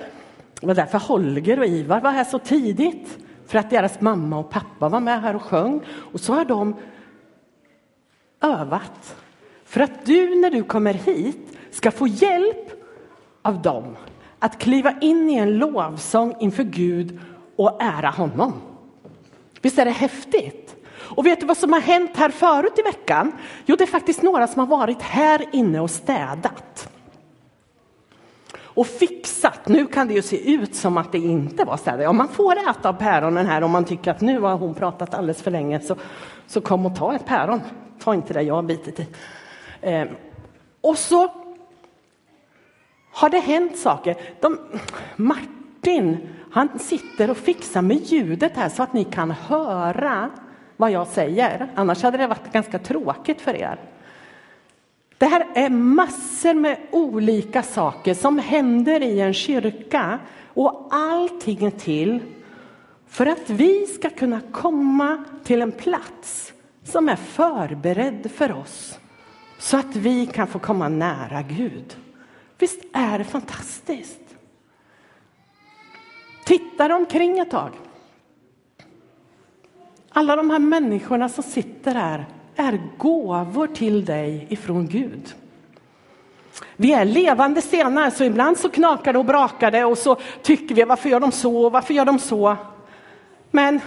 det 0.61 0.67
var 0.67 0.75
därför 0.75 0.99
Holger 0.99 1.59
och 1.59 1.67
Ivar 1.67 2.01
var 2.01 2.11
här 2.11 2.25
så 2.25 2.39
tidigt. 2.39 3.19
För 3.47 3.59
att 3.59 3.71
deras 3.71 4.01
mamma 4.01 4.39
och 4.39 4.51
pappa 4.51 4.89
var 4.89 5.01
med 5.01 5.23
här 5.23 5.37
och 5.37 5.43
sjöng. 5.43 5.81
Och 5.89 6.21
så 6.21 6.33
har 6.33 6.45
de 6.45 6.77
övat. 8.41 9.17
För 9.65 9.81
att 9.81 10.07
du 10.07 10.41
när 10.41 10.51
du 10.51 10.63
kommer 10.63 10.95
hit 10.95 11.59
ska 11.71 11.91
få 11.91 12.07
hjälp 12.07 12.71
av 13.43 13.63
dem 13.63 13.97
att 14.39 14.59
kliva 14.59 14.95
in 15.01 15.31
i 15.31 15.35
en 15.35 15.59
lovsång 15.59 16.35
inför 16.41 16.65
Gud 16.65 17.21
och 17.57 17.83
ära 17.83 18.11
honom. 18.11 18.53
Visst 19.63 19.79
är 19.79 19.85
det 19.85 19.91
häftigt? 19.91 20.76
Och 21.09 21.27
vet 21.27 21.41
du 21.41 21.47
vad 21.47 21.57
som 21.57 21.73
har 21.73 21.81
hänt 21.81 22.17
här 22.17 22.31
förut 22.31 22.79
i 22.79 22.83
veckan? 22.83 23.33
Jo, 23.67 23.77
det 23.77 23.85
är 23.85 23.87
faktiskt 23.87 24.23
några 24.23 24.47
som 24.47 24.61
har 24.61 24.67
varit 24.67 25.03
här 25.03 25.45
inne 25.53 25.81
och 25.81 25.91
städat. 25.91 26.89
Och 28.59 28.87
fixat. 28.87 29.69
Nu 29.69 29.87
kan 29.87 30.09
det 30.09 30.15
ju 30.15 30.23
se 30.23 30.53
ut 30.53 30.75
som 30.75 30.97
att 30.97 31.13
det 31.13 31.19
inte 31.19 31.65
var 31.65 31.77
städat. 31.77 32.03
Ja, 32.03 32.13
man 32.13 32.29
får 32.29 32.71
äta 32.71 32.89
av 32.89 32.93
päronen 32.93 33.47
här 33.47 33.63
om 33.63 33.71
man 33.71 33.85
tycker 33.85 34.11
att 34.11 34.21
nu 34.21 34.41
har 34.41 34.57
hon 34.57 34.75
pratat 34.75 35.15
alldeles 35.15 35.43
för 35.43 35.51
länge, 35.51 35.81
så, 35.81 35.97
så 36.47 36.61
kom 36.61 36.87
och 36.87 36.97
ta 36.97 37.15
ett 37.15 37.27
päron. 37.27 37.61
Ta 37.99 38.15
inte 38.15 38.33
det 38.33 38.43
jag 38.43 38.55
har 38.55 38.63
bitit 38.63 39.01
i. 39.01 39.07
Ehm. 39.81 40.09
och 40.81 40.99
så 40.99 41.29
har 43.13 43.29
det 43.29 43.39
hänt 43.39 43.79
saker. 43.79 44.17
De, 44.41 44.59
Martin, 45.17 46.29
han 46.53 46.79
sitter 46.79 47.31
och 47.31 47.37
fixar 47.37 47.83
med 47.83 47.97
ljudet 47.97 48.57
här 48.57 48.69
så 48.69 48.83
att 48.83 48.93
ni 48.93 49.05
kan 49.05 49.31
höra 49.31 50.31
vad 50.77 50.91
jag 50.91 51.07
säger. 51.07 51.69
Annars 51.75 52.03
hade 52.03 52.19
det 52.19 52.27
varit 52.27 52.53
ganska 52.53 52.79
tråkigt 52.79 53.41
för 53.41 53.55
er. 53.55 53.79
Det 55.19 55.27
här 55.27 55.47
är 55.55 55.71
massor 55.71 56.55
med 56.55 56.79
olika 56.91 57.63
saker 57.63 58.15
som 58.15 58.39
händer 58.39 59.03
i 59.03 59.21
en 59.21 59.35
kyrka 59.35 60.19
och 60.55 60.89
allting 60.91 61.71
till 61.71 62.21
för 63.07 63.27
att 63.27 63.51
vi 63.51 63.87
ska 63.87 64.11
kunna 64.11 64.41
komma 64.53 65.25
till 65.45 65.63
en 65.63 65.73
plats 65.73 66.53
som 66.85 67.09
är 67.09 67.17
förberedd 67.17 68.31
för 68.31 68.53
oss 68.53 68.99
så 69.59 69.77
att 69.77 69.97
vi 69.97 70.27
kan 70.27 70.47
få 70.47 70.59
komma 70.59 70.89
nära 70.89 71.43
Gud. 71.43 71.97
Visst 72.59 72.85
är 72.93 73.19
det 73.19 73.25
fantastiskt? 73.25 74.21
Titta 76.45 76.97
omkring 76.97 77.39
ett 77.39 77.51
tag. 77.51 77.71
Alla 80.17 80.37
de 80.37 80.51
här 80.51 80.59
människorna 80.59 81.29
som 81.29 81.45
sitter 81.45 81.95
här 81.95 82.27
är 82.57 82.81
gåvor 82.99 83.67
till 83.67 84.05
dig 84.05 84.47
ifrån 84.51 84.87
Gud. 84.87 85.35
Vi 86.77 86.93
är 86.93 87.05
levande 87.05 87.63
stenar, 87.63 88.11
så 88.11 88.25
ibland 88.25 88.59
så 88.59 88.69
knakar 88.69 89.13
det 89.13 89.19
och 89.19 89.25
brakar 89.25 89.71
det 89.71 89.85
och 89.85 89.99
så 89.99 90.17
tycker 90.43 90.75
vi 90.75 90.83
varför 90.83 91.09
gör 91.09 91.21
de 91.21 91.33
så, 91.33 91.71
varför 91.71 91.95
gör 91.95 92.05
de 92.05 92.19
så? 92.19 92.57
Men 93.51 93.81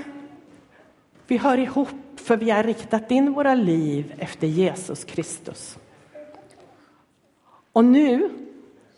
vi 1.27 1.37
hör 1.37 1.57
ihop 1.57 1.89
för 2.15 2.37
vi 2.37 2.49
har 2.51 2.63
riktat 2.63 3.11
in 3.11 3.33
våra 3.33 3.55
liv 3.55 4.13
efter 4.17 4.47
Jesus 4.47 5.03
Kristus. 5.03 5.77
Och 7.73 7.85
nu 7.85 8.29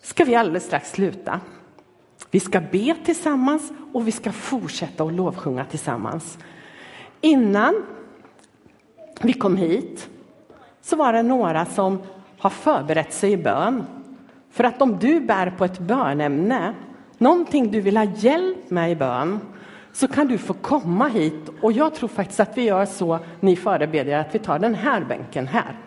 ska 0.02 0.24
vi 0.24 0.36
alldeles 0.36 0.66
strax 0.66 0.92
sluta. 0.92 1.40
Vi 2.32 2.40
ska 2.40 2.62
be 2.62 2.96
tillsammans 3.06 3.72
och 3.94 4.08
vi 4.08 4.12
ska 4.12 4.32
fortsätta 4.32 5.04
att 5.04 5.14
lovsjunga 5.14 5.66
tillsammans. 5.66 6.38
Innan 7.22 7.86
vi 9.22 9.34
kom 9.34 9.58
hit 9.58 10.10
så 10.82 10.96
var 10.96 11.14
det 11.14 11.24
några 11.24 11.66
som 11.66 12.00
har 12.38 12.50
förberett 12.50 13.14
sig 13.14 13.32
i 13.32 13.38
bön. 13.38 13.84
För 14.52 14.64
att 14.64 14.82
om 14.82 15.00
du 15.00 15.20
bär 15.20 15.50
på 15.58 15.66
ett 15.66 15.80
bönämne, 15.80 16.74
någonting 17.18 17.72
du 17.72 17.82
vill 17.82 17.98
ha 17.98 18.04
hjälp 18.04 18.70
med 18.70 18.92
i 18.92 18.96
bön, 18.96 19.40
så 19.94 20.08
kan 20.08 20.28
du 20.28 20.38
få 20.38 20.54
komma 20.54 21.08
hit. 21.08 21.50
Och 21.62 21.72
jag 21.72 21.96
tror 21.96 22.10
faktiskt 22.10 22.40
att 22.40 22.58
vi 22.58 22.64
gör 22.64 22.86
så, 22.86 23.20
ni 23.40 23.56
förebedjare, 23.56 24.22
att 24.22 24.36
vi 24.36 24.40
tar 24.40 24.60
den 24.60 24.76
här 24.76 25.02
bänken 25.02 25.48
här. 25.48 25.78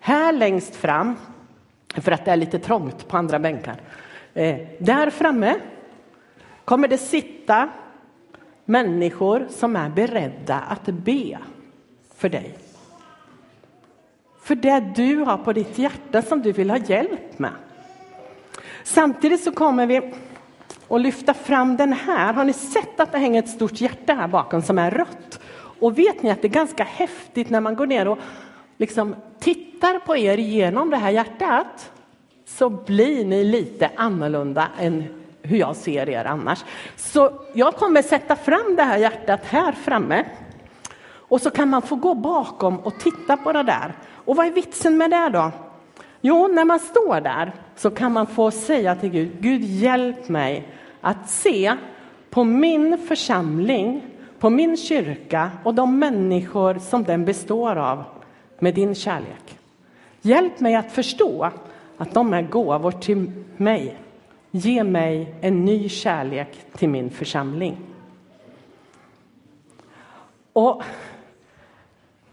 Här 0.00 0.32
längst 0.32 0.76
fram, 0.76 1.16
för 1.94 2.12
att 2.12 2.24
det 2.24 2.30
är 2.30 2.36
lite 2.36 2.58
trångt 2.58 3.08
på 3.08 3.16
andra 3.16 3.38
bänkar. 3.38 3.76
Eh, 4.34 4.56
där 4.78 5.10
framme 5.10 5.54
kommer 6.64 6.88
det 6.88 6.98
sitta 6.98 7.68
människor 8.66 9.46
som 9.50 9.76
är 9.76 9.88
beredda 9.88 10.54
att 10.54 10.84
be 10.86 11.38
för 12.16 12.28
dig. 12.28 12.58
För 14.42 14.54
det 14.54 14.92
du 14.96 15.16
har 15.16 15.36
på 15.36 15.52
ditt 15.52 15.78
hjärta 15.78 16.22
som 16.22 16.42
du 16.42 16.52
vill 16.52 16.70
ha 16.70 16.78
hjälp 16.78 17.38
med. 17.38 17.52
Samtidigt 18.84 19.42
så 19.42 19.52
kommer 19.52 19.86
vi 19.86 20.12
att 20.88 21.00
lyfta 21.00 21.34
fram 21.34 21.76
den 21.76 21.92
här. 21.92 22.32
Har 22.32 22.44
ni 22.44 22.52
sett 22.52 23.00
att 23.00 23.12
det 23.12 23.18
hänger 23.18 23.42
ett 23.42 23.48
stort 23.48 23.80
hjärta 23.80 24.14
här 24.14 24.28
bakom 24.28 24.62
som 24.62 24.78
är 24.78 24.90
rött? 24.90 25.40
Och 25.80 25.98
vet 25.98 26.22
ni 26.22 26.30
att 26.30 26.42
det 26.42 26.48
är 26.48 26.52
ganska 26.52 26.84
häftigt 26.84 27.50
när 27.50 27.60
man 27.60 27.76
går 27.76 27.86
ner 27.86 28.08
och 28.08 28.18
liksom 28.76 29.14
tittar 29.40 29.98
på 29.98 30.16
er 30.16 30.38
genom 30.38 30.90
det 30.90 30.96
här 30.96 31.10
hjärtat 31.10 31.92
så 32.44 32.70
blir 32.70 33.24
ni 33.24 33.44
lite 33.44 33.90
annorlunda 33.96 34.68
än 34.78 35.04
hur 35.46 35.56
jag 35.56 35.76
ser 35.76 36.08
er 36.08 36.24
annars. 36.24 36.64
Så 36.96 37.32
jag 37.54 37.74
kommer 37.74 38.02
sätta 38.02 38.36
fram 38.36 38.76
det 38.76 38.82
här 38.82 38.98
hjärtat 38.98 39.44
här 39.44 39.72
framme. 39.72 40.24
Och 41.28 41.40
så 41.40 41.50
kan 41.50 41.68
man 41.68 41.82
få 41.82 41.96
gå 41.96 42.14
bakom 42.14 42.78
och 42.78 42.98
titta 42.98 43.36
på 43.36 43.52
det 43.52 43.62
där. 43.62 43.92
Och 44.24 44.36
vad 44.36 44.46
är 44.46 44.50
vitsen 44.50 44.96
med 44.96 45.10
det 45.10 45.28
då? 45.32 45.50
Jo, 46.20 46.48
när 46.48 46.64
man 46.64 46.78
står 46.78 47.20
där 47.20 47.52
så 47.76 47.90
kan 47.90 48.12
man 48.12 48.26
få 48.26 48.50
säga 48.50 48.94
till 48.96 49.10
Gud, 49.10 49.30
Gud 49.40 49.62
hjälp 49.62 50.28
mig 50.28 50.68
att 51.00 51.30
se 51.30 51.76
på 52.30 52.44
min 52.44 52.98
församling, 52.98 54.02
på 54.38 54.50
min 54.50 54.76
kyrka 54.76 55.50
och 55.64 55.74
de 55.74 55.98
människor 55.98 56.78
som 56.78 57.04
den 57.04 57.24
består 57.24 57.76
av 57.76 58.04
med 58.58 58.74
din 58.74 58.94
kärlek. 58.94 59.58
Hjälp 60.22 60.60
mig 60.60 60.74
att 60.74 60.92
förstå 60.92 61.50
att 61.96 62.14
de 62.14 62.32
är 62.32 62.42
gåvor 62.42 62.90
till 62.90 63.32
mig. 63.56 63.96
Ge 64.56 64.84
mig 64.84 65.34
en 65.40 65.64
ny 65.64 65.88
kärlek 65.88 66.48
till 66.72 66.88
min 66.88 67.10
församling. 67.10 67.76
Och 70.52 70.82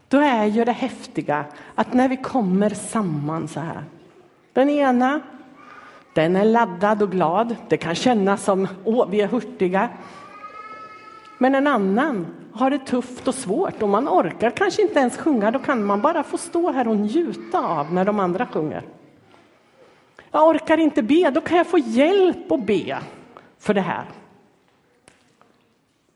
då 0.07 0.17
är 0.17 0.45
ju 0.45 0.65
det 0.65 0.71
häftiga 0.71 1.45
att 1.75 1.93
när 1.93 2.09
vi 2.09 2.17
kommer 2.17 2.69
samman 2.69 3.47
så 3.47 3.59
här. 3.59 3.83
Den 4.53 4.69
ena, 4.69 5.19
den 6.15 6.35
är 6.35 6.45
laddad 6.45 7.01
och 7.01 7.11
glad. 7.11 7.55
Det 7.69 7.77
kan 7.77 7.95
kännas 7.95 8.43
som 8.43 8.67
åh, 8.83 9.07
vi 9.09 9.21
är 9.21 9.27
hurtiga. 9.27 9.89
Men 11.37 11.55
en 11.55 11.67
annan 11.67 12.27
har 12.53 12.69
det 12.69 12.79
tufft 12.79 13.27
och 13.27 13.35
svårt 13.35 13.81
och 13.81 13.89
man 13.89 14.07
orkar 14.07 14.51
kanske 14.51 14.81
inte 14.81 14.99
ens 14.99 15.17
sjunga. 15.17 15.51
Då 15.51 15.59
kan 15.59 15.83
man 15.83 16.01
bara 16.01 16.23
få 16.23 16.37
stå 16.37 16.71
här 16.71 16.87
och 16.87 16.97
njuta 16.97 17.59
av 17.67 17.93
när 17.93 18.05
de 18.05 18.19
andra 18.19 18.45
sjunger. 18.45 18.83
Jag 20.35 20.47
orkar 20.47 20.77
inte 20.77 21.03
be, 21.03 21.29
då 21.29 21.41
kan 21.41 21.57
jag 21.57 21.67
få 21.67 21.77
hjälp 21.77 22.51
att 22.51 22.65
be 22.65 22.99
för 23.59 23.73
det 23.73 23.81
här. 23.81 24.05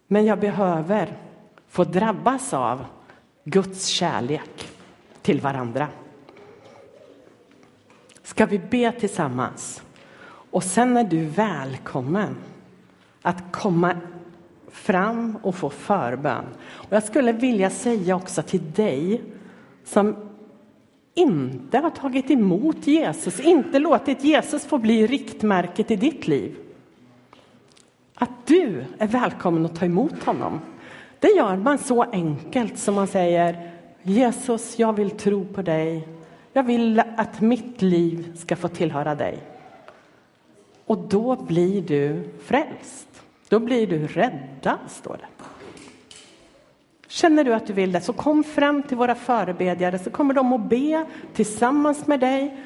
Men 0.08 0.26
jag 0.26 0.40
behöver 0.40 1.18
få 1.68 1.84
drabbas 1.84 2.54
av 2.54 2.86
Guds 3.44 3.86
kärlek 3.86 4.70
till 5.22 5.42
varandra. 5.42 5.88
Ska 8.24 8.46
vi 8.46 8.60
be 8.60 8.92
tillsammans? 8.92 9.82
Och 10.52 10.64
sen 10.64 10.98
är 10.98 11.04
du 11.04 11.26
välkommen 11.26 12.36
att 13.22 13.52
komma 13.52 13.96
fram 14.72 15.38
och 15.42 15.56
få 15.56 15.70
förbön. 15.70 16.46
Och 16.60 16.94
jag 16.94 17.04
skulle 17.04 17.32
vilja 17.32 17.70
säga 17.70 18.16
också 18.16 18.42
till 18.42 18.72
dig 18.72 19.22
som 19.84 20.27
inte 21.18 21.78
har 21.78 21.90
tagit 21.90 22.32
emot 22.32 22.88
Jesus, 22.88 23.40
inte 23.40 23.80
låtit 23.80 24.24
Jesus 24.24 24.66
få 24.66 24.78
bli 24.78 25.08
riktmärket 25.08 25.92
i 25.92 25.96
ditt 25.96 26.28
liv. 26.28 26.56
Att 28.16 28.46
du 28.46 28.86
är 28.98 29.08
välkommen 29.08 29.66
att 29.66 29.76
ta 29.76 29.86
emot 29.86 30.24
honom. 30.24 30.60
Det 31.20 31.28
gör 31.28 31.56
man 31.56 31.78
så 31.78 32.04
enkelt 32.04 32.78
som 32.78 32.96
man 32.96 33.08
säger 33.08 33.72
Jesus, 34.04 34.80
jag 34.80 34.94
vill 34.94 35.12
tro 35.12 35.46
på 35.46 35.62
dig. 35.62 36.08
Jag 36.54 36.64
vill 36.64 37.00
att 37.00 37.42
mitt 37.42 37.82
liv 37.82 38.38
ska 38.38 38.56
få 38.56 38.68
tillhöra 38.68 39.16
dig. 39.16 39.40
Och 40.86 40.98
då 40.98 41.36
blir 41.36 41.82
du 41.82 42.30
frälst. 42.44 43.08
Då 43.50 43.60
blir 43.60 43.88
du 43.88 44.08
räddad, 44.08 44.78
står 44.88 45.18
det. 45.18 45.44
Känner 47.08 47.44
du 47.44 47.54
att 47.54 47.68
du 47.68 47.74
vill 47.74 47.92
det, 47.92 48.02
så 48.02 48.14
kom 48.14 48.44
fram 48.44 48.84
till 48.84 48.98
våra 48.98 49.16
förebedjare 49.16 50.00
så 50.00 50.10
kommer 50.10 50.34
de 50.34 50.54
att 50.54 50.70
be 50.70 51.06
tillsammans 51.34 52.08
med 52.08 52.20
dig 52.20 52.58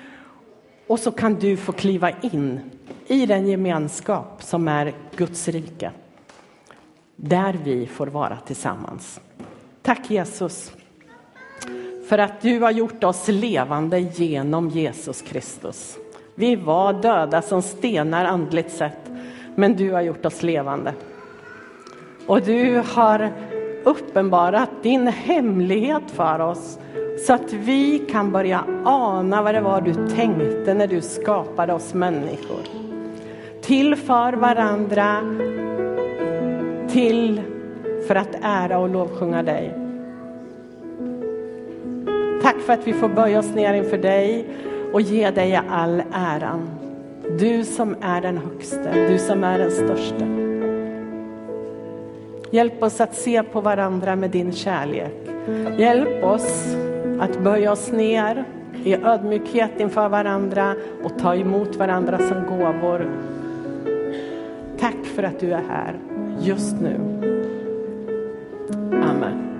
och 0.88 1.00
så 1.00 1.12
kan 1.12 1.34
du 1.34 1.58
få 1.58 1.72
kliva 1.72 2.12
in 2.22 2.60
i 3.08 3.26
den 3.26 3.48
gemenskap 3.48 4.44
som 4.44 4.68
är 4.68 4.94
Guds 5.16 5.48
rike 5.48 5.92
där 7.16 7.60
vi 7.64 7.88
får 7.88 8.08
vara 8.08 8.38
tillsammans. 8.46 9.20
Tack 9.82 10.12
Jesus 10.12 10.72
för 12.08 12.18
att 12.18 12.42
du 12.42 12.60
har 12.60 12.72
gjort 12.72 13.04
oss 13.04 13.28
levande 13.28 14.00
genom 14.00 14.70
Jesus 14.70 15.22
Kristus. 15.22 15.98
Vi 16.36 16.56
var 16.56 16.94
döda 16.94 17.42
som 17.42 17.62
stenar 17.62 18.26
andligt 18.26 18.72
sett, 18.72 19.12
men 19.56 19.76
du 19.76 19.92
har 19.92 20.02
gjort 20.02 20.26
oss 20.26 20.44
levande. 20.44 20.94
Och 22.28 22.42
du 22.42 22.84
har 22.88 23.32
uppenbarat 23.84 24.70
din 24.82 25.08
hemlighet 25.08 26.12
för 26.12 26.40
oss 26.40 26.80
så 27.26 27.34
att 27.34 27.54
vi 27.54 28.00
kan 28.00 28.32
börja 28.32 28.64
ana 28.86 29.42
vad 29.42 29.56
det 29.56 29.62
var 29.62 29.82
du 29.82 29.94
tänkte 29.94 30.74
när 30.74 30.88
du 30.88 31.02
skapade 31.02 31.74
oss 31.74 31.94
människor. 31.94 32.60
Till 33.62 33.96
för 33.96 34.34
varandra, 34.34 35.18
till 36.90 37.42
för 38.08 38.16
att 38.16 38.36
ära 38.42 38.78
och 38.80 38.90
lovsjunga 38.90 39.44
dig. 39.44 39.78
Tack 42.42 42.60
för 42.60 42.74
att 42.74 42.88
vi 42.88 42.94
får 42.94 43.10
böja 43.10 43.40
oss 43.40 43.56
ner 43.56 43.74
inför 43.74 43.98
dig 43.98 44.46
och 44.94 45.02
ge 45.02 45.32
dig 45.32 45.62
all 45.70 46.04
äran. 46.14 46.70
Du 47.40 47.64
som 47.64 47.96
är 48.02 48.22
den 48.22 48.38
högste, 48.38 49.08
du 49.10 49.18
som 49.20 49.44
är 49.44 49.60
den 49.60 49.72
största. 49.72 50.51
Hjälp 52.52 52.84
oss 52.84 53.02
att 53.02 53.16
se 53.16 53.44
på 53.44 53.62
varandra 53.62 54.16
med 54.16 54.30
din 54.30 54.52
kärlek. 54.52 55.14
Hjälp 55.78 56.24
oss 56.24 56.76
att 57.20 57.40
böja 57.40 57.72
oss 57.72 57.92
ner 57.92 58.46
i 58.84 58.96
ödmjukhet 58.96 59.72
inför 59.80 60.10
varandra 60.10 60.76
och 61.04 61.20
ta 61.20 61.36
emot 61.36 61.76
varandra 61.76 62.18
som 62.18 62.58
gåvor. 62.58 63.10
Tack 64.80 65.06
för 65.16 65.24
att 65.24 65.40
du 65.40 65.54
är 65.54 65.64
här 65.70 66.00
just 66.40 66.76
nu. 66.82 66.96
Amen. 68.92 69.51